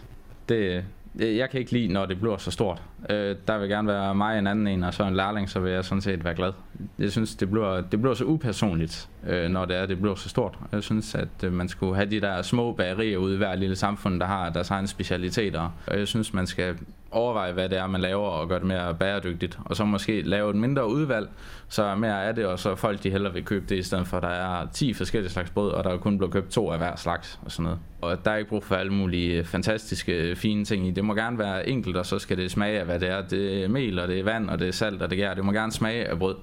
Det, 0.49 0.83
Øh, 1.20 1.38
jeg 1.38 1.50
kan 1.50 1.60
ikke 1.60 1.72
lide, 1.72 1.94
når 1.94 2.06
det 2.06 2.20
bliver 2.20 2.38
så 2.38 2.51
stort. 2.51 2.82
Øh, 3.10 3.36
der 3.48 3.58
vil 3.58 3.70
gerne 3.70 3.88
være 3.88 4.15
mig 4.15 4.39
en 4.39 4.48
anden 4.48 4.68
en, 4.68 4.84
og 4.84 4.94
så 4.94 5.03
en 5.03 5.15
lærling, 5.15 5.50
så 5.50 5.60
vil 5.60 5.72
jeg 5.72 5.86
sådan 5.86 6.01
set 6.01 6.24
være 6.24 6.36
glad. 6.36 6.53
Jeg 7.00 7.12
synes, 7.12 7.36
det 7.36 7.51
bliver, 7.51 7.82
det 7.82 8.01
bliver 8.01 8.13
så 8.13 8.25
upersonligt, 8.25 9.10
øh, 9.27 9.50
når 9.50 9.65
det 9.65 9.77
er, 9.77 9.86
det 9.86 10.01
bliver 10.01 10.15
så 10.15 10.30
stort. 10.30 10.58
Jeg 10.72 10.84
synes, 10.84 11.15
at 11.15 11.44
øh, 11.44 11.53
man 11.53 11.70
skulle 11.70 11.96
have 11.96 12.10
de 12.10 12.22
der 12.22 12.41
små 12.41 12.72
bagerier 12.72 13.18
ude 13.18 13.34
i 13.34 13.38
hver 13.38 13.56
lille 13.56 13.75
samfund, 13.75 14.20
der 14.20 14.25
har 14.25 14.50
deres 14.50 14.70
egen 14.70 14.88
specialiteter. 14.88 15.70
Og 15.88 16.00
jeg 16.00 16.08
synes, 16.08 16.34
man 16.34 16.48
skal 16.48 16.75
overveje, 17.12 17.53
hvad 17.53 17.70
det 17.70 17.77
er, 17.77 17.88
man 17.88 18.01
laver, 18.01 18.27
og 18.27 18.50
gøre 18.50 18.60
det 18.60 18.68
mere 18.68 18.96
bæredygtigt. 18.96 19.60
Og 19.65 19.75
så 19.75 19.86
måske 19.86 20.22
lave 20.22 20.50
et 20.50 20.56
mindre 20.56 20.89
udvalg, 20.89 21.30
så 21.68 21.96
mere 21.96 22.24
er 22.24 22.32
det, 22.32 22.46
og 22.46 22.60
så 22.60 22.75
folk 22.75 23.03
de 23.03 23.10
hellere 23.10 23.34
vil 23.34 23.46
købe 23.46 23.65
det, 23.70 23.77
i 23.77 23.84
stedet 23.84 24.08
for 24.08 24.18
at 24.18 24.24
der 24.24 24.30
er 24.30 24.68
10 24.74 24.94
forskellige 24.94 25.32
slags 25.32 25.50
brød, 25.50 25.72
og 25.72 25.84
der 25.84 25.89
er 25.89 25.98
kun 25.98 26.18
blevet 26.18 26.34
købt 26.34 26.50
to 26.51 26.72
af 26.72 26.77
hver 26.77 26.96
slags, 26.96 27.39
og 27.46 27.51
sådan 27.51 27.63
noget. 27.63 27.80
Og 28.01 28.25
der 28.25 28.32
er 28.32 28.38
ikke 28.38 28.50
brug 28.50 28.63
for 28.63 28.75
alle 28.75 28.94
mulige 28.94 29.44
fantastiske, 29.44 30.36
fine 30.36 30.65
ting 30.65 30.88
i. 30.88 30.91
Det 30.91 31.06
må 31.06 31.13
gerne 31.13 31.39
være 31.39 31.70
enkelt, 31.70 31.98
og 31.98 32.06
så 32.06 32.20
skal 32.20 32.38
det 32.38 32.51
smage 32.51 32.80
af, 32.80 32.86
hvad 32.86 33.00
det 33.00 33.10
er. 33.10 33.22
Det 33.22 33.63
er 33.63 33.68
mel, 33.68 34.00
og 34.00 34.08
det 34.08 34.20
er 34.20 34.24
vand, 34.24 34.50
og 34.50 34.60
det 34.60 34.68
er 34.68 34.72
salt, 34.72 35.01
og 35.01 35.10
det 35.10 35.18
gær. 35.18 35.34
Det 35.34 35.46
må 35.46 35.51
gerne 35.51 35.72
smage 35.72 36.06
af 36.06 36.20
brød. 36.20 36.36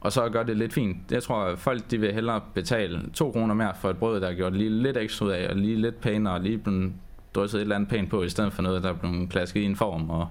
Og 0.00 0.12
så 0.12 0.28
gør 0.28 0.42
det 0.42 0.56
lidt 0.56 0.72
fint. 0.72 0.96
Jeg 1.10 1.22
tror, 1.22 1.36
at 1.36 1.58
folk 1.58 1.90
de 1.90 2.00
vil 2.00 2.12
hellere 2.12 2.40
betale 2.54 3.00
2 3.14 3.30
kroner 3.30 3.54
mere 3.54 3.72
for 3.80 3.90
et 3.90 3.96
brød, 3.96 4.20
der 4.20 4.28
er 4.28 4.34
gjort 4.34 4.56
lige 4.56 4.70
lidt 4.70 4.96
ekstra 4.96 5.26
ud 5.26 5.30
af, 5.30 5.48
og 5.50 5.56
lige 5.56 5.76
lidt 5.76 6.00
pænere, 6.00 6.34
og 6.34 6.40
lige 6.40 6.58
blevet 6.58 6.92
drysset 7.34 7.58
et 7.58 7.62
eller 7.62 7.76
andet 7.76 7.90
pænt 7.90 8.10
på, 8.10 8.22
i 8.22 8.28
stedet 8.28 8.52
for 8.52 8.62
noget, 8.62 8.82
der 8.82 8.88
er 8.88 8.94
blevet 8.94 9.30
klasket 9.30 9.60
i 9.60 9.64
en 9.64 9.76
form, 9.76 10.10
og 10.10 10.28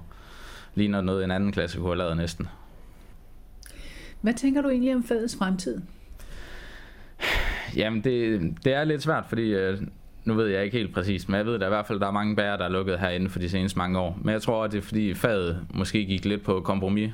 ligner 0.74 1.00
noget, 1.00 1.24
en 1.24 1.30
anden 1.30 1.52
klasse 1.52 1.78
kunne 1.78 1.88
have 1.88 1.98
lavet 1.98 2.16
næsten. 2.16 2.48
Hvad 4.20 4.34
tænker 4.34 4.62
du 4.62 4.68
egentlig 4.68 4.94
om 4.94 5.04
fadets 5.04 5.36
fremtid? 5.36 5.80
Jamen, 7.76 8.04
det, 8.04 8.40
det 8.64 8.74
er 8.74 8.84
lidt 8.84 9.02
svært, 9.02 9.24
fordi 9.28 9.54
øh, 9.54 9.78
nu 10.24 10.34
ved 10.34 10.46
jeg 10.46 10.64
ikke 10.64 10.76
helt 10.76 10.94
præcist, 10.94 11.28
men 11.28 11.38
jeg 11.38 11.46
ved 11.46 11.54
at 11.54 11.62
i 11.62 11.68
hvert 11.68 11.86
fald, 11.86 12.00
der 12.00 12.06
er 12.06 12.10
mange 12.10 12.36
bærer, 12.36 12.56
der 12.56 12.64
er 12.64 12.68
lukket 12.68 12.98
herinde 12.98 13.28
for 13.28 13.38
de 13.38 13.48
seneste 13.48 13.78
mange 13.78 13.98
år. 13.98 14.18
Men 14.22 14.32
jeg 14.32 14.42
tror, 14.42 14.64
at 14.64 14.72
det 14.72 14.78
er 14.78 14.82
fordi 14.82 15.14
fadet 15.14 15.66
måske 15.74 16.04
gik 16.04 16.24
lidt 16.24 16.42
på 16.42 16.60
kompromis, 16.60 17.12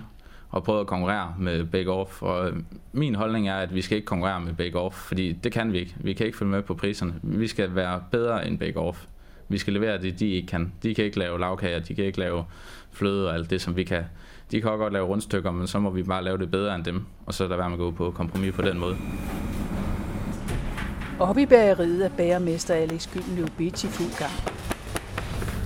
og 0.48 0.64
prøvet 0.64 0.80
at 0.80 0.86
konkurrere 0.86 1.34
med 1.38 1.64
Bake 1.64 1.90
Off. 1.90 2.22
Og 2.22 2.52
min 2.92 3.14
holdning 3.14 3.48
er, 3.48 3.56
at 3.56 3.74
vi 3.74 3.82
skal 3.82 3.96
ikke 3.96 4.06
konkurrere 4.06 4.40
med 4.40 4.54
Bake 4.54 4.78
Off, 4.78 4.96
fordi 4.96 5.32
det 5.32 5.52
kan 5.52 5.72
vi 5.72 5.78
ikke. 5.78 5.94
Vi 6.00 6.12
kan 6.12 6.26
ikke 6.26 6.38
følge 6.38 6.50
med 6.50 6.62
på 6.62 6.74
priserne. 6.74 7.14
Vi 7.22 7.46
skal 7.46 7.74
være 7.74 8.02
bedre 8.10 8.46
end 8.46 8.58
Bake 8.58 8.78
Off. 8.78 9.06
Vi 9.48 9.58
skal 9.58 9.72
levere 9.72 9.98
det, 9.98 10.20
de 10.20 10.30
ikke 10.30 10.46
kan. 10.46 10.72
De 10.82 10.94
kan 10.94 11.04
ikke 11.04 11.18
lave 11.18 11.40
lavkager, 11.40 11.78
de 11.78 11.94
kan 11.94 12.04
ikke 12.04 12.18
lave 12.18 12.44
fløde 12.92 13.28
og 13.28 13.34
alt 13.34 13.50
det, 13.50 13.60
som 13.60 13.76
vi 13.76 13.84
kan. 13.84 14.02
De 14.50 14.60
kan 14.60 14.70
også 14.70 14.78
godt 14.78 14.92
lave 14.92 15.06
rundstykker, 15.06 15.50
men 15.50 15.66
så 15.66 15.78
må 15.78 15.90
vi 15.90 16.02
bare 16.02 16.24
lave 16.24 16.38
det 16.38 16.50
bedre 16.50 16.74
end 16.74 16.84
dem, 16.84 17.04
og 17.26 17.34
så 17.34 17.48
der 17.48 17.56
være 17.56 17.70
med 17.70 17.74
at 17.74 17.78
gå 17.78 17.90
på 17.90 18.10
kompromis 18.10 18.54
på 18.54 18.62
den 18.62 18.78
måde. 18.78 18.96
Oppe 21.18 21.42
i 21.42 21.46
bageriet 21.46 22.04
er 22.04 22.08
bagermester 22.08 22.74
Alex 22.74 23.08
Gyldenløv 23.12 23.48
Bitch 23.58 23.84
i 23.84 23.88
fuld 23.88 24.18
gang. 24.18 24.32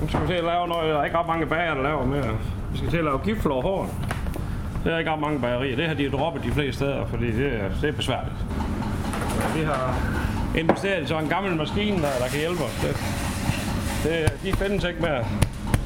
Nu 0.01 0.09
skal 0.09 0.23
vi 0.23 0.27
til 0.27 0.35
at 0.35 0.45
lave 0.45 0.69
noget, 0.69 0.89
der 0.89 1.01
er 1.01 1.05
ikke 1.05 1.19
ret 1.19 1.27
mange 1.27 1.47
bager, 1.47 1.75
der 1.75 1.83
laver 1.83 2.07
mere. 2.07 2.39
Vi 2.73 2.79
skal 2.79 2.91
til 2.91 2.99
at 2.99 3.05
lave 3.05 3.63
hård. 3.63 3.89
Det 4.85 4.93
er 4.93 4.99
ikke 4.99 5.11
ret 5.11 5.21
mange 5.21 5.41
bagerier. 5.41 5.77
Det 5.77 5.87
har 5.87 5.95
de 5.95 6.11
droppet 6.11 6.45
de 6.45 6.51
fleste 6.51 6.73
steder, 6.73 7.07
fordi 7.07 7.27
det 7.27 7.47
er, 7.61 7.69
det 7.81 7.89
er 7.89 7.93
besværligt. 7.93 8.37
Vi 9.57 9.63
har 9.63 9.85
investeret 10.57 11.03
i 11.03 11.07
sådan 11.07 11.25
en 11.25 11.31
gammel 11.31 11.57
maskine, 11.57 11.97
der, 11.97 12.13
der 12.23 12.29
kan 12.31 12.39
hjælpe 12.39 12.63
os. 12.63 12.81
Det, 12.83 13.20
det, 14.05 14.33
de 14.43 14.53
findes 14.53 14.85
ikke 14.85 15.01
mere. 15.01 15.25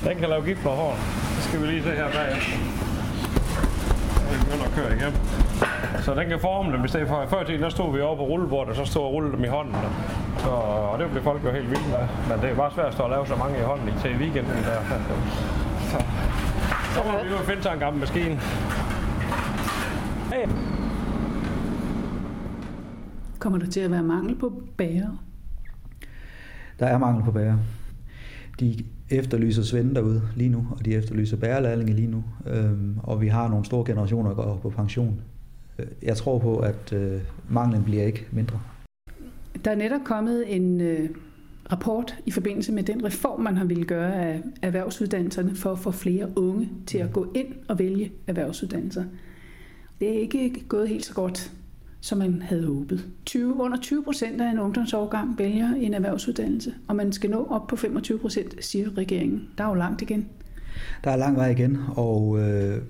Den 0.04 0.16
kan 0.16 0.28
lave 0.28 0.44
giftflor 0.44 0.75
hård. 0.75 0.97
Det 1.37 1.42
skal 1.44 1.61
vi 1.62 1.66
lige 1.66 1.83
se 1.83 1.90
her 1.90 2.11
bagefter. 2.12 2.59
Jeg 4.30 4.38
begynder 4.40 4.64
at 4.64 4.73
køre 4.76 4.97
igennem. 4.97 5.18
Så 6.02 6.14
den 6.14 6.28
kan 6.28 6.40
forme 6.40 6.73
dem 6.73 6.85
i 6.85 6.88
stedet 6.88 7.09
for. 7.09 7.26
Før 7.28 7.44
tiden, 7.44 7.62
der 7.62 7.68
stod 7.68 7.94
vi 7.94 8.00
over 8.00 8.16
på 8.16 8.23
rullebordet, 8.23 8.71
og 8.71 8.76
så 8.76 8.92
stod 8.92 9.02
og 9.02 9.12
rulle 9.12 9.33
dem 9.33 9.44
i 9.44 9.47
hånden. 9.47 9.75
Så, 10.38 10.49
og 10.90 10.99
det 10.99 11.11
blev 11.11 11.23
folk 11.23 11.44
jo 11.44 11.50
helt 11.50 11.71
vilde 11.71 11.88
med. 11.88 12.06
Men 12.28 12.42
det 12.42 12.50
er 12.50 12.54
bare 12.54 12.73
svært 12.75 12.87
at 12.87 12.92
stå 12.92 13.02
og 13.02 13.11
lave 13.11 13.26
så 13.26 13.37
mange 13.37 13.59
i 13.59 13.62
hånden 13.62 13.88
i 13.88 13.92
til 14.02 14.16
weekenden. 14.16 14.56
Der. 14.64 14.80
Så, 15.90 15.99
så 16.94 17.00
må 17.04 17.25
vi 17.25 17.30
jo 17.30 17.38
finde 17.38 17.62
sig 17.62 17.73
en 17.73 17.78
gammel 17.78 18.00
maskine. 18.00 18.40
Hey. 20.33 20.49
Kommer 23.38 23.59
der 23.59 23.66
til 23.66 23.80
at 23.80 23.90
være 23.90 24.02
mangel 24.02 24.35
på 24.35 24.62
bager? 24.76 25.11
Der 26.78 26.87
er 26.87 26.99
mangel 26.99 27.25
på 27.25 27.30
bager. 27.30 27.56
De 28.61 28.76
efterlyser 29.11 29.62
Svende 29.62 29.94
derude 29.94 30.23
lige 30.37 30.50
nu, 30.50 30.66
og 30.70 30.84
de 30.84 30.94
efterlyser 30.94 31.37
bærelærlinge 31.37 31.92
lige 31.92 32.08
nu. 32.08 32.25
Øhm, 32.46 32.99
og 33.02 33.20
vi 33.20 33.28
har 33.28 33.49
nogle 33.49 33.64
store 33.64 33.84
generationer, 33.87 34.28
der 34.28 34.37
går 34.37 34.58
på 34.62 34.70
pension. 34.70 35.20
Øh, 35.78 35.87
jeg 36.02 36.16
tror 36.16 36.38
på, 36.38 36.56
at 36.58 36.92
øh, 36.92 37.20
manglen 37.49 37.84
bliver 37.84 38.04
ikke 38.04 38.26
mindre. 38.32 38.61
Der 39.64 39.70
er 39.70 39.76
netop 39.76 40.00
kommet 40.04 40.56
en 40.56 40.80
øh, 40.80 41.11
rapport 41.73 42.14
i 42.26 42.30
forbindelse 42.30 42.73
med 42.73 42.82
den 42.82 43.04
reform, 43.04 43.40
man 43.40 43.56
har 43.56 43.64
ville 43.64 43.84
gøre 43.84 44.14
af 44.14 44.42
erhvervsuddannelserne 44.62 45.54
for 45.54 45.73
at 45.73 45.78
få 45.78 45.90
flere 45.90 46.38
unge 46.38 46.70
til 46.87 46.99
at 46.99 47.12
gå 47.12 47.32
ind 47.34 47.54
og 47.68 47.78
vælge 47.78 48.12
erhvervsuddannelser. 48.26 49.04
Det 50.00 50.08
er 50.08 50.20
ikke 50.20 50.64
gået 50.68 50.88
helt 50.88 51.04
så 51.04 51.14
godt, 51.14 51.52
som 52.04 52.18
man 52.18 52.42
havde 52.42 52.66
håbet. 52.66 53.04
20, 53.26 53.61
under 53.61 53.78
20 53.78 54.02
procent 54.04 54.40
af 54.40 54.50
en 54.50 54.58
ungdomsårgang 54.58 55.38
vælger 55.38 55.68
en 55.76 55.94
erhvervsuddannelse, 55.94 56.75
og 56.88 56.96
man 56.96 57.12
skal 57.12 57.30
nå 57.30 57.46
op 57.50 57.66
på 57.66 57.76
25 57.76 58.18
procent, 58.18 58.64
siger 58.64 58.88
regeringen. 58.99 59.49
Der 59.58 59.64
er 59.64 59.68
jo 59.68 59.75
langt 59.75 60.02
igen. 60.02 60.26
Der 61.04 61.11
er 61.11 61.16
lang 61.16 61.37
vej 61.37 61.50
igen, 61.50 61.78
og 61.96 62.38
øh, 62.40 62.82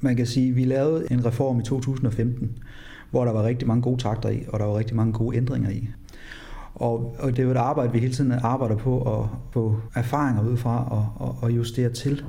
man 0.00 0.16
kan 0.16 0.26
sige, 0.26 0.48
at 0.48 0.56
vi 0.56 0.64
lavede 0.64 1.06
en 1.10 1.26
reform 1.26 1.60
i 1.60 1.62
2015, 1.62 2.58
hvor 3.10 3.24
der 3.24 3.32
var 3.32 3.44
rigtig 3.44 3.68
mange 3.68 3.82
gode 3.82 4.02
takter 4.02 4.28
i, 4.28 4.42
og 4.48 4.60
der 4.60 4.66
var 4.66 4.78
rigtig 4.78 4.96
mange 4.96 5.12
gode 5.12 5.36
ændringer 5.36 5.70
i. 5.70 5.88
Og, 6.74 7.16
og 7.18 7.30
det 7.30 7.38
er 7.38 7.42
jo 7.42 7.50
et 7.50 7.56
arbejde, 7.56 7.92
vi 7.92 7.98
hele 7.98 8.12
tiden 8.12 8.32
arbejder 8.32 8.76
på 8.76 9.20
at 9.20 9.28
få 9.52 9.80
erfaringer 9.94 10.42
ud 10.50 10.56
fra 10.56 10.88
og, 10.90 11.26
og, 11.26 11.38
og 11.42 11.56
justere 11.56 11.90
til. 11.90 12.24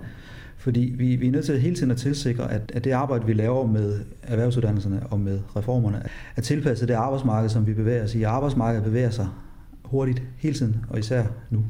Fordi 0.68 0.94
vi, 0.98 1.16
vi 1.16 1.28
er 1.28 1.32
nødt 1.32 1.46
til 1.46 1.60
hele 1.60 1.76
tiden 1.76 1.92
at 1.92 1.98
tilsikre, 1.98 2.52
at, 2.52 2.72
at 2.74 2.84
det 2.84 2.92
arbejde, 2.92 3.26
vi 3.26 3.34
laver 3.34 3.68
med 3.68 4.00
erhvervsuddannelserne 4.24 5.04
og 5.10 5.20
med 5.20 5.40
reformerne, 5.56 6.04
er 6.36 6.42
tilpasset 6.42 6.88
det 6.88 6.94
arbejdsmarked, 6.94 7.50
som 7.50 7.68
vi 7.68 7.74
bevæger 7.74 8.04
os 8.04 8.16
i. 8.16 8.24
Arbejdsmarkedet 8.24 8.84
bevæger 8.84 9.10
sig 9.10 9.28
hurtigt 9.84 10.22
hele 10.38 10.56
tiden, 10.56 10.76
og 10.90 11.00
især 11.00 11.26
nu. 11.50 11.64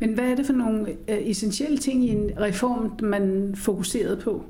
Men 0.00 0.14
hvad 0.14 0.24
er 0.24 0.34
det 0.36 0.46
for 0.46 0.52
nogle 0.52 0.86
essentielle 1.08 1.78
ting 1.78 2.04
i 2.04 2.08
en 2.08 2.30
reform, 2.40 2.92
man 3.02 3.54
fokuserede 3.56 4.20
på? 4.24 4.44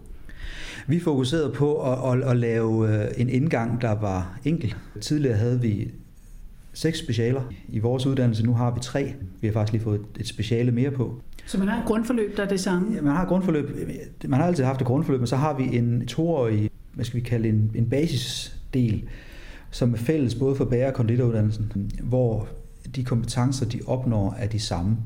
Vi 0.87 1.01
fokuserede 1.01 1.53
på 1.53 1.93
at, 1.93 2.13
at, 2.13 2.31
at 2.31 2.37
lave 2.37 3.19
en 3.21 3.29
indgang, 3.29 3.81
der 3.81 3.93
var 3.93 4.39
enkel. 4.45 4.75
Tidligere 5.01 5.37
havde 5.37 5.61
vi 5.61 5.91
seks 6.73 6.99
specialer 6.99 7.43
i 7.69 7.79
vores 7.79 8.07
uddannelse. 8.07 8.47
Nu 8.47 8.53
har 8.53 8.75
vi 8.75 8.81
tre. 8.81 9.15
Vi 9.41 9.47
har 9.47 9.53
faktisk 9.53 9.73
lige 9.73 9.83
fået 9.83 10.01
et 10.21 10.27
speciale 10.27 10.73
mere 10.73 10.91
på. 10.91 11.21
Så 11.47 11.59
man 11.59 11.69
har 11.69 11.81
et 11.81 11.87
grundforløb, 11.87 12.37
der 12.37 12.43
er 12.43 12.49
det 12.49 12.61
samme? 12.61 12.95
Ja, 12.95 13.03
man 13.03 13.13
har 13.13 13.23
et 13.23 13.29
grundforløb. 13.29 13.71
Man 14.25 14.41
har 14.41 14.47
altid 14.47 14.65
haft 14.65 14.81
et 14.81 14.87
grundforløb, 14.87 15.21
men 15.21 15.27
så 15.27 15.37
har 15.37 15.55
vi 15.55 15.77
en 15.77 16.07
toårig, 16.07 16.71
hvad 16.95 17.05
skal 17.05 17.21
vi 17.21 17.25
kalde 17.25 17.49
en, 17.49 17.71
en 17.75 17.89
basisdel, 17.89 19.05
som 19.71 19.93
er 19.93 19.97
fælles 19.97 20.35
både 20.35 20.57
for 20.57 20.65
bære- 20.65 20.87
og 20.87 20.95
konditoruddannelsen, 20.95 21.91
hvor 22.03 22.49
de 22.97 23.05
kompetencer, 23.05 23.67
de 23.67 23.81
opnår, 23.87 24.37
er 24.39 24.47
de 24.47 24.61
samme. 24.61 24.97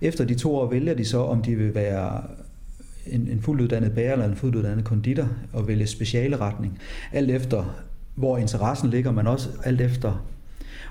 Efter 0.00 0.24
de 0.24 0.34
to 0.34 0.56
år 0.56 0.70
vælger 0.70 0.94
de 0.94 1.04
så, 1.04 1.18
om 1.18 1.42
de 1.42 1.54
vil 1.54 1.74
være 1.74 2.22
en, 3.06 3.28
en 3.28 3.40
fuldt 3.40 3.62
uddannet 3.62 3.92
bærer 3.92 4.12
eller 4.12 4.28
en 4.28 4.36
fuldt 4.36 4.56
uddannet 4.56 4.84
konditor 4.84 5.28
og 5.52 5.68
vælge 5.68 5.86
specialeretning. 5.86 6.78
Alt 7.12 7.30
efter, 7.30 7.74
hvor 8.14 8.38
interessen 8.38 8.90
ligger, 8.90 9.10
men 9.10 9.26
også 9.26 9.48
alt 9.64 9.80
efter, 9.80 10.26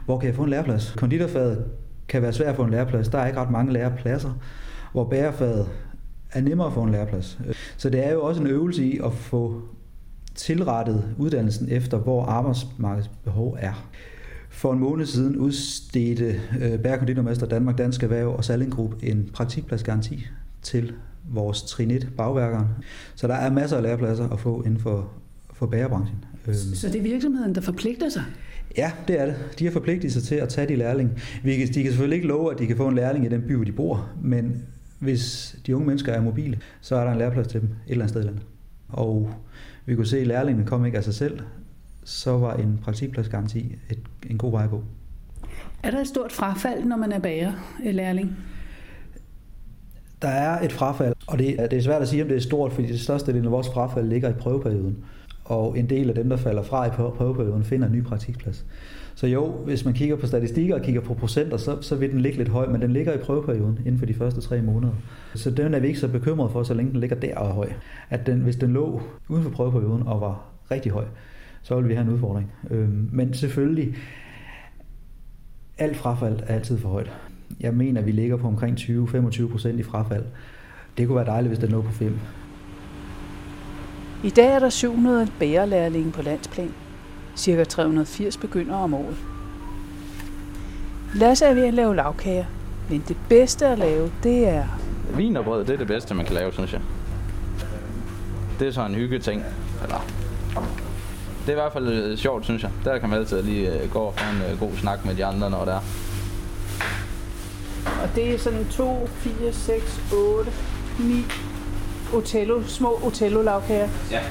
hvor 0.05 0.19
kan 0.19 0.27
jeg 0.27 0.35
få 0.35 0.43
en 0.43 0.49
læreplads. 0.49 0.93
Konditorfaget 0.97 1.65
kan 2.07 2.21
være 2.21 2.33
svært 2.33 2.49
at 2.49 2.55
få 2.55 2.63
en 2.63 2.71
læreplads. 2.71 3.07
Der 3.07 3.17
er 3.17 3.27
ikke 3.27 3.39
ret 3.39 3.51
mange 3.51 3.73
lærepladser, 3.73 4.39
hvor 4.93 5.03
bærefaget 5.03 5.67
er 6.31 6.41
nemmere 6.41 6.67
at 6.67 6.73
få 6.73 6.83
en 6.83 6.91
læreplads. 6.91 7.39
Så 7.77 7.89
det 7.89 8.07
er 8.07 8.11
jo 8.11 8.23
også 8.23 8.41
en 8.41 8.47
øvelse 8.47 8.85
i 8.85 8.99
at 9.05 9.13
få 9.13 9.61
tilrettet 10.35 11.15
uddannelsen 11.17 11.69
efter, 11.71 11.97
hvor 11.97 12.23
arbejdsmarkedets 12.23 13.11
behov 13.23 13.57
er. 13.59 13.89
For 14.49 14.73
en 14.73 14.79
måned 14.79 15.05
siden 15.05 15.37
udstedte 15.37 16.39
Bærekonditormester 16.83 17.45
Danmark 17.45 17.77
Dansk 17.77 18.03
Erhverv 18.03 18.27
og 18.27 18.45
Salling 18.45 18.71
Group 18.71 18.95
en 19.03 19.29
praktikpladsgaranti 19.33 20.27
til 20.61 20.93
vores 21.29 21.61
trin 21.61 21.91
1 21.91 22.09
bagværkeren. 22.17 22.67
Så 23.15 23.27
der 23.27 23.33
er 23.33 23.51
masser 23.51 23.77
af 23.77 23.83
lærepladser 23.83 24.29
at 24.29 24.39
få 24.39 24.61
inden 24.61 24.79
for, 24.79 25.11
for 25.53 25.65
bærebranchen. 25.65 26.17
Så 26.73 26.87
det 26.87 26.95
er 26.95 27.01
virksomheden, 27.01 27.55
der 27.55 27.61
forpligter 27.61 28.09
sig? 28.09 28.23
Ja, 28.77 28.91
det 29.07 29.21
er 29.21 29.25
det. 29.25 29.35
De 29.59 29.65
har 29.65 29.71
forpligtet 29.71 30.13
sig 30.13 30.23
til 30.23 30.35
at 30.35 30.49
tage 30.49 30.67
de 30.67 30.75
lærling. 30.75 31.11
Vi 31.43 31.57
kan, 31.57 31.67
de 31.67 31.73
kan 31.73 31.91
selvfølgelig 31.91 32.15
ikke 32.15 32.27
love, 32.27 32.53
at 32.53 32.59
de 32.59 32.67
kan 32.67 32.77
få 32.77 32.87
en 32.87 32.95
lærling 32.95 33.25
i 33.25 33.29
den 33.29 33.41
by, 33.41 33.55
hvor 33.55 33.65
de 33.65 33.71
bor, 33.71 34.09
men 34.21 34.63
hvis 35.03 35.55
de 35.65 35.75
unge 35.75 35.87
mennesker 35.87 36.13
er 36.13 36.21
mobile, 36.21 36.59
så 36.81 36.95
er 36.95 37.03
der 37.03 37.11
en 37.11 37.17
læreplads 37.17 37.47
til 37.47 37.61
dem 37.61 37.69
et 37.69 37.91
eller 37.91 38.03
andet 38.03 38.09
sted 38.09 38.21
i 38.21 38.25
landet. 38.25 38.43
Og 38.89 39.29
vi 39.85 39.95
kunne 39.95 40.07
se, 40.07 40.19
at 40.19 40.27
lærlingen 40.27 40.65
kom 40.65 40.85
ikke 40.85 40.97
af 40.97 41.03
sig 41.03 41.13
selv, 41.13 41.39
så 42.03 42.37
var 42.37 42.53
en 42.53 42.79
praktikpladsgaranti 42.83 43.75
et, 43.89 43.99
en 44.29 44.37
god 44.37 44.51
vej 44.51 44.67
på. 44.67 44.83
Er 45.83 45.91
der 45.91 45.99
et 45.99 46.07
stort 46.07 46.31
frafald, 46.31 46.85
når 46.85 46.97
man 46.97 47.11
er 47.11 47.19
bager 47.19 47.51
lærling? 47.83 48.37
Der 50.21 50.27
er 50.27 50.61
et 50.61 50.71
frafald, 50.71 51.13
og 51.27 51.39
det 51.39 51.61
er, 51.61 51.67
det 51.67 51.77
er 51.77 51.81
svært 51.81 52.01
at 52.01 52.07
sige, 52.07 52.21
om 52.21 52.27
det 52.27 52.37
er 52.37 52.41
stort, 52.41 52.73
fordi 52.73 52.87
det 52.87 53.01
største 53.01 53.33
del 53.33 53.45
af 53.45 53.51
vores 53.51 53.67
frafald 53.67 54.07
ligger 54.07 54.29
i 54.29 54.33
prøveperioden. 54.33 55.03
Og 55.45 55.77
en 55.77 55.89
del 55.89 56.09
af 56.09 56.15
dem, 56.15 56.29
der 56.29 56.37
falder 56.37 56.63
fra 56.63 56.85
i 56.85 56.89
prøveperioden, 56.89 57.63
finder 57.63 57.87
en 57.87 57.93
ny 57.93 58.03
praktikplads. 58.03 58.65
Så 59.15 59.27
jo, 59.27 59.51
hvis 59.51 59.85
man 59.85 59.93
kigger 59.93 60.15
på 60.15 60.27
statistikker 60.27 60.75
og 60.75 60.81
kigger 60.81 61.01
på 61.01 61.13
procenter, 61.13 61.57
så, 61.57 61.81
så 61.81 61.95
vil 61.95 62.11
den 62.11 62.21
ligge 62.21 62.37
lidt 62.37 62.49
høj, 62.49 62.67
men 62.67 62.81
den 62.81 62.93
ligger 62.93 63.13
i 63.13 63.17
prøveperioden 63.17 63.79
inden 63.79 63.99
for 63.99 64.05
de 64.05 64.13
første 64.13 64.41
tre 64.41 64.61
måneder. 64.61 64.93
Så 65.35 65.51
den 65.51 65.73
er 65.73 65.79
vi 65.79 65.87
ikke 65.87 65.99
så 65.99 66.07
bekymret 66.07 66.51
for, 66.51 66.63
så 66.63 66.73
længe 66.73 66.91
den 66.91 66.99
ligger 66.99 67.15
der 67.15 67.35
og 67.37 67.53
høj. 67.53 67.69
At 68.09 68.25
den, 68.25 68.39
hvis 68.39 68.55
den 68.55 68.73
lå 68.73 69.01
uden 69.29 69.43
for 69.43 69.49
prøveperioden 69.49 70.03
og 70.07 70.21
var 70.21 70.45
rigtig 70.71 70.91
høj, 70.91 71.05
så 71.61 71.75
ville 71.75 71.87
vi 71.87 71.93
have 71.93 72.07
en 72.07 72.13
udfordring. 72.13 72.51
Øhm, 72.69 73.09
men 73.11 73.33
selvfølgelig, 73.33 73.95
alt 75.77 75.97
frafald 75.97 76.39
er 76.39 76.53
altid 76.55 76.77
for 76.77 76.89
højt. 76.89 77.11
Jeg 77.59 77.73
mener, 77.73 78.01
at 78.01 78.07
vi 78.07 78.11
ligger 78.11 78.37
på 78.37 78.47
omkring 78.47 78.77
20-25 78.77 79.47
procent 79.47 79.79
i 79.79 79.83
frafald. 79.83 80.23
Det 80.97 81.07
kunne 81.07 81.15
være 81.15 81.25
dejligt, 81.25 81.49
hvis 81.49 81.59
den 81.59 81.69
lå 81.69 81.81
på 81.81 81.91
5. 81.91 82.19
I 84.23 84.29
dag 84.29 84.47
er 84.47 84.59
der 84.59 84.69
700 84.69 85.27
bærerlærlinge 85.39 86.11
på 86.11 86.21
landsplan. 86.21 86.73
Cirka 87.35 87.63
380 87.63 88.37
begynder 88.37 88.75
om 88.75 88.93
året. 88.93 89.17
Lasse 91.15 91.45
er 91.45 91.53
ved 91.53 91.63
at 91.63 91.73
lave 91.73 91.95
lavkager, 91.95 92.45
men 92.89 93.03
det 93.07 93.17
bedste 93.29 93.67
at 93.67 93.79
lave, 93.79 94.11
det 94.23 94.47
er... 94.47 94.65
Vin 95.15 95.37
og 95.37 95.43
brød, 95.43 95.65
det 95.65 95.73
er 95.73 95.77
det 95.77 95.87
bedste, 95.87 96.13
man 96.13 96.25
kan 96.25 96.35
lave, 96.35 96.53
synes 96.53 96.73
jeg. 96.73 96.81
Det 98.59 98.67
er 98.67 98.71
så 98.71 98.85
en 98.85 98.95
hygge 98.95 99.19
ting. 99.19 99.43
Eller, 99.83 100.05
det 101.41 101.47
er 101.47 101.51
i 101.51 101.61
hvert 101.61 101.73
fald 101.73 102.17
sjovt, 102.17 102.45
synes 102.45 102.63
jeg. 102.63 102.71
Der 102.85 102.97
kan 102.97 103.09
man 103.09 103.19
altid 103.19 103.41
lige 103.41 103.89
gå 103.93 103.99
og 103.99 104.13
få 104.17 104.25
en 104.51 104.57
god 104.57 104.77
snak 104.77 105.05
med 105.05 105.15
de 105.15 105.25
andre, 105.25 105.49
når 105.49 105.65
det 105.65 105.73
er. 105.73 105.81
Og 108.03 108.15
det 108.15 108.33
er 108.33 108.39
sådan 108.39 108.65
2, 108.71 109.07
4, 109.07 109.53
6, 109.53 110.01
8, 110.13 110.51
9 110.99 111.25
Otello, 112.13 112.63
små 112.67 112.99
Otello-lavkager. 113.03 113.89
Ja. 114.11 114.21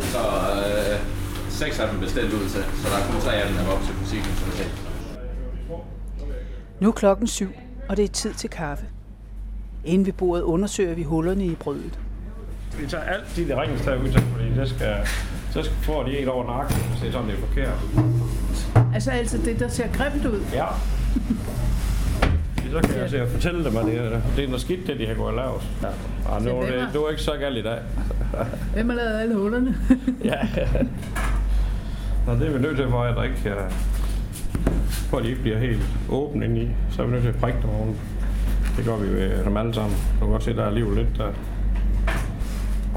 Så 0.00 0.18
øh, 0.18 1.00
seks 1.48 1.78
af 1.78 1.88
dem 1.90 2.00
bestilt 2.00 2.32
ud 2.32 2.48
til, 2.48 2.64
så 2.82 2.88
der 2.88 2.96
er 2.96 3.12
kun 3.12 3.20
tre 3.20 3.32
af 3.34 3.48
dem, 3.48 3.56
der 3.56 3.64
var 3.64 3.72
op 3.72 3.82
til 3.82 4.18
jeg 4.58 4.66
Nu 6.80 6.88
er 6.88 6.92
klokken 6.92 7.26
syv, 7.26 7.50
og 7.88 7.96
det 7.96 8.04
er 8.04 8.08
tid 8.08 8.34
til 8.34 8.50
kaffe. 8.50 8.84
Inden 9.84 10.06
ved 10.06 10.12
bordet 10.12 10.42
undersøger 10.42 10.94
vi 10.94 11.02
hullerne 11.02 11.44
i 11.44 11.54
brødet. 11.54 11.98
Vi 12.78 12.86
tager 12.86 13.04
alt 13.04 13.36
de 13.36 13.48
der 13.48 13.62
ringes 13.62 13.80
ud 13.80 14.12
fordi 14.12 14.54
det 14.60 14.68
skal, 14.68 14.96
så 15.52 15.62
skal, 15.62 15.76
får 15.82 16.02
de 16.02 16.18
en 16.18 16.28
over 16.28 16.46
nakken, 16.46 16.76
hvis 16.76 17.00
det 17.00 17.08
er 17.08 17.12
sådan, 17.12 17.28
det 17.28 17.34
er 17.34 17.40
forkert. 17.40 17.78
Altså 18.94 19.10
altså 19.10 19.38
det, 19.38 19.60
der 19.60 19.68
ser 19.68 19.92
grimt 19.92 20.26
ud. 20.26 20.40
Ja. 20.52 20.66
Så 22.70 22.80
kan 22.80 23.00
jeg 23.00 23.10
se 23.10 23.20
at 23.20 23.28
fortælle 23.28 23.64
dem, 23.64 23.76
at 23.76 23.84
det 23.86 23.96
er, 23.96 24.20
det 24.36 24.44
er 24.44 24.48
noget 24.48 24.60
skidt, 24.60 24.86
det 24.86 24.98
de 24.98 25.06
har 25.06 25.14
gået 25.14 25.28
og 25.28 25.34
lavet. 25.34 25.62
Ja. 25.82 25.88
Og 26.30 26.42
nu, 26.42 26.50
hvem 26.52 26.72
det, 26.72 26.88
du 26.94 27.02
er 27.02 27.10
ikke 27.10 27.22
så 27.22 27.32
galt 27.40 27.58
i 27.58 27.62
dag. 27.62 27.78
Hvem 28.74 28.88
har 28.88 28.96
lavet 28.96 29.20
alle 29.20 29.34
hullerne? 29.34 29.76
ja. 30.24 30.38
Nå, 32.26 32.34
det 32.34 32.46
er 32.46 32.52
vi 32.52 32.58
nødt 32.58 32.76
til, 32.76 32.88
for 32.88 33.02
at 33.02 33.16
der 33.16 33.22
ikke 33.22 33.36
uh, 33.46 33.72
for 34.90 35.16
at 35.16 35.24
de 35.24 35.28
ikke 35.28 35.42
bliver 35.42 35.58
helt 35.58 35.82
åbne 36.08 36.44
ind 36.44 36.58
i. 36.58 36.68
Så 36.90 37.02
er 37.02 37.06
vi 37.06 37.12
nødt 37.12 37.22
til 37.22 37.28
at 37.28 37.36
prikke 37.36 37.58
dem 37.62 37.70
oven. 37.70 37.96
Det 38.76 38.84
gør 38.84 38.96
vi 38.96 39.08
ved 39.08 39.44
dem 39.44 39.56
alle 39.56 39.74
sammen. 39.74 39.96
Du 40.14 40.24
kan 40.24 40.28
godt 40.28 40.42
se, 40.42 40.56
der 40.56 40.62
er 40.62 40.66
alligevel 40.66 40.96
lidt 40.96 41.18
der. 41.18 41.32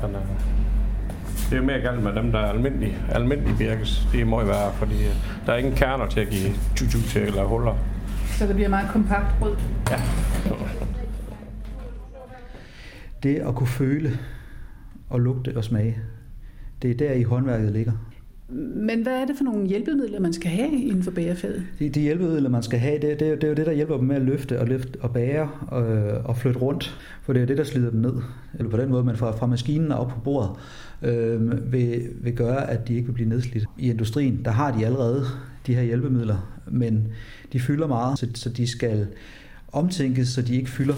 Men, 0.02 0.16
uh, 0.16 0.22
det 1.50 1.58
er 1.58 1.62
mere 1.62 1.80
galt 1.80 2.04
med 2.04 2.14
dem, 2.14 2.32
der 2.32 2.40
er 2.40 2.50
almindelige, 2.50 2.98
almindelige 3.12 3.58
birkes. 3.58 4.08
Det 4.12 4.28
må 4.28 4.40
jo 4.40 4.46
være, 4.46 4.72
fordi 4.74 4.96
uh, 4.96 5.46
der 5.46 5.54
er 5.54 5.58
ingen 5.58 5.76
kerner 5.76 6.08
til 6.08 6.20
at 6.20 6.30
give 6.30 6.54
tutu 6.76 6.98
til 7.10 7.34
lave 7.34 7.48
huller. 7.48 7.76
Så 8.44 8.48
det 8.48 8.56
bliver 8.56 8.70
meget 8.70 8.90
kompakt 8.92 9.26
brød. 9.40 9.56
Ja. 9.92 9.96
Det 13.24 13.36
at 13.36 13.56
kunne 13.56 13.68
føle 13.68 14.12
og 15.10 15.20
lugte 15.20 15.54
og 15.58 15.64
smage, 15.64 15.98
det 16.82 16.92
er 16.92 16.96
der 16.96 17.14
i 17.14 17.24
håndværket 17.24 17.72
ligger. 17.72 17.92
Men 18.76 19.04
hvad 19.04 19.14
er 19.22 19.26
det 19.26 19.36
for 19.38 19.44
nogle 19.44 19.68
hjælpemidler, 19.68 20.20
man 20.20 20.34
skal 20.34 20.52
have 20.52 20.72
inden 20.72 21.04
for 21.04 21.12
bagerfaget? 21.12 21.64
De, 21.80 21.90
de 21.90 22.00
hjælpemidler, 22.02 22.50
man 22.50 22.64
skal 22.64 22.80
have, 22.80 22.94
det, 23.02 23.20
det, 23.20 23.28
er- 23.30 23.36
det 23.36 23.44
er 23.44 23.48
jo 23.48 23.54
det, 23.54 23.66
der 23.66 23.72
hjælper 23.74 23.98
dem 23.98 24.06
med 24.08 24.16
at 24.16 24.22
løfte 24.22 24.60
og, 24.60 24.68
løfte 24.68 24.98
og 25.02 25.14
bære 25.14 25.50
og, 25.68 25.84
og 26.26 26.38
flytte 26.38 26.60
rundt. 26.60 26.98
For 27.22 27.34
det 27.34 27.42
er 27.42 27.46
det, 27.46 27.58
der 27.58 27.64
slider 27.64 27.90
dem 27.92 28.00
ned. 28.00 28.14
Eller 28.60 28.70
på 28.72 28.78
den 28.78 28.90
måde, 28.90 29.04
man 29.04 29.18
fra, 29.18 29.32
fra 29.32 29.46
maskinen 29.48 29.92
og 29.92 30.00
op 30.00 30.08
på 30.10 30.20
bordet, 30.20 30.50
øh, 31.02 31.72
vil, 31.72 32.02
vil 32.22 32.34
gøre, 32.36 32.70
at 32.70 32.88
de 32.88 32.94
ikke 32.94 33.06
vil 33.08 33.14
blive 33.14 33.30
nedslidt. 33.30 33.66
I 33.78 33.90
industrien, 33.90 34.42
der 34.46 34.52
har 34.52 34.78
de 34.78 34.86
allerede 34.86 35.26
de 35.68 35.76
her 35.76 35.82
hjælpemidler, 35.82 36.38
men 36.68 37.14
de 37.54 37.60
fylder 37.60 37.88
meget, 37.88 38.20
så, 38.20 38.28
så 38.36 38.50
de 38.50 38.68
skal 38.68 39.08
omtænkes, 39.72 40.28
så 40.28 40.42
de 40.42 40.56
ikke 40.56 40.70
fylder 40.70 40.96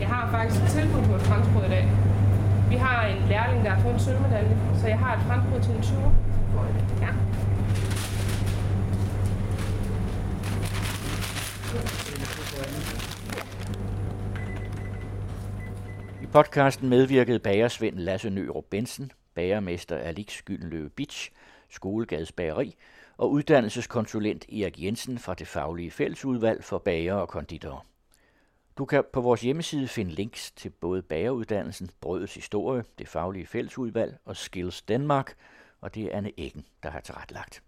Jeg 0.00 0.08
har 0.08 0.30
faktisk 0.30 0.62
et 0.62 0.68
tilbud 0.68 1.02
på 1.08 1.14
et 1.14 1.20
franskbrød 1.20 1.64
i 1.64 1.68
dag. 1.68 1.88
Vi 2.70 2.76
har 2.76 3.06
en 3.06 3.28
lærling, 3.28 3.64
der 3.64 3.70
har 3.70 3.82
fået 3.82 3.94
en 3.94 4.00
sølvmedalje, 4.00 4.56
så 4.80 4.86
jeg 4.88 4.98
har 4.98 5.16
et 5.16 5.22
franskbrød 5.22 5.62
til 5.62 5.70
en 5.70 5.82
20. 5.82 5.98
Ja. 7.00 7.08
I 16.22 16.26
podcasten 16.26 16.88
medvirkede 16.88 17.38
bagersvend 17.38 17.96
Lasse 17.96 18.30
Nørup 18.30 18.64
Bensen, 18.70 19.10
bagermester 19.34 19.96
Alix 19.96 20.42
Gyldenløve 20.42 20.88
Bitch, 20.88 21.30
Skolegades 21.70 22.32
Bageri 22.32 22.76
og 23.16 23.30
uddannelseskonsulent 23.30 24.44
Erik 24.48 24.82
Jensen 24.82 25.18
fra 25.18 25.34
det 25.34 25.48
faglige 25.48 25.90
fællesudvalg 25.90 26.64
for 26.64 26.78
bager 26.78 27.14
og 27.14 27.28
konditorer. 27.28 27.86
Du 28.78 28.84
kan 28.84 29.04
på 29.12 29.20
vores 29.20 29.40
hjemmeside 29.40 29.88
finde 29.88 30.12
links 30.12 30.50
til 30.50 30.70
både 30.70 31.02
bageruddannelsen, 31.02 31.90
Brødets 32.00 32.34
Historie, 32.34 32.84
det 32.98 33.08
faglige 33.08 33.46
fællesudvalg 33.46 34.18
og 34.24 34.36
Skills 34.36 34.82
Danmark, 34.82 35.34
og 35.80 35.94
det 35.94 36.04
er 36.04 36.16
Anne 36.16 36.32
Eggen, 36.36 36.66
der 36.82 36.90
har 36.90 37.00
tilrettelagt. 37.00 37.62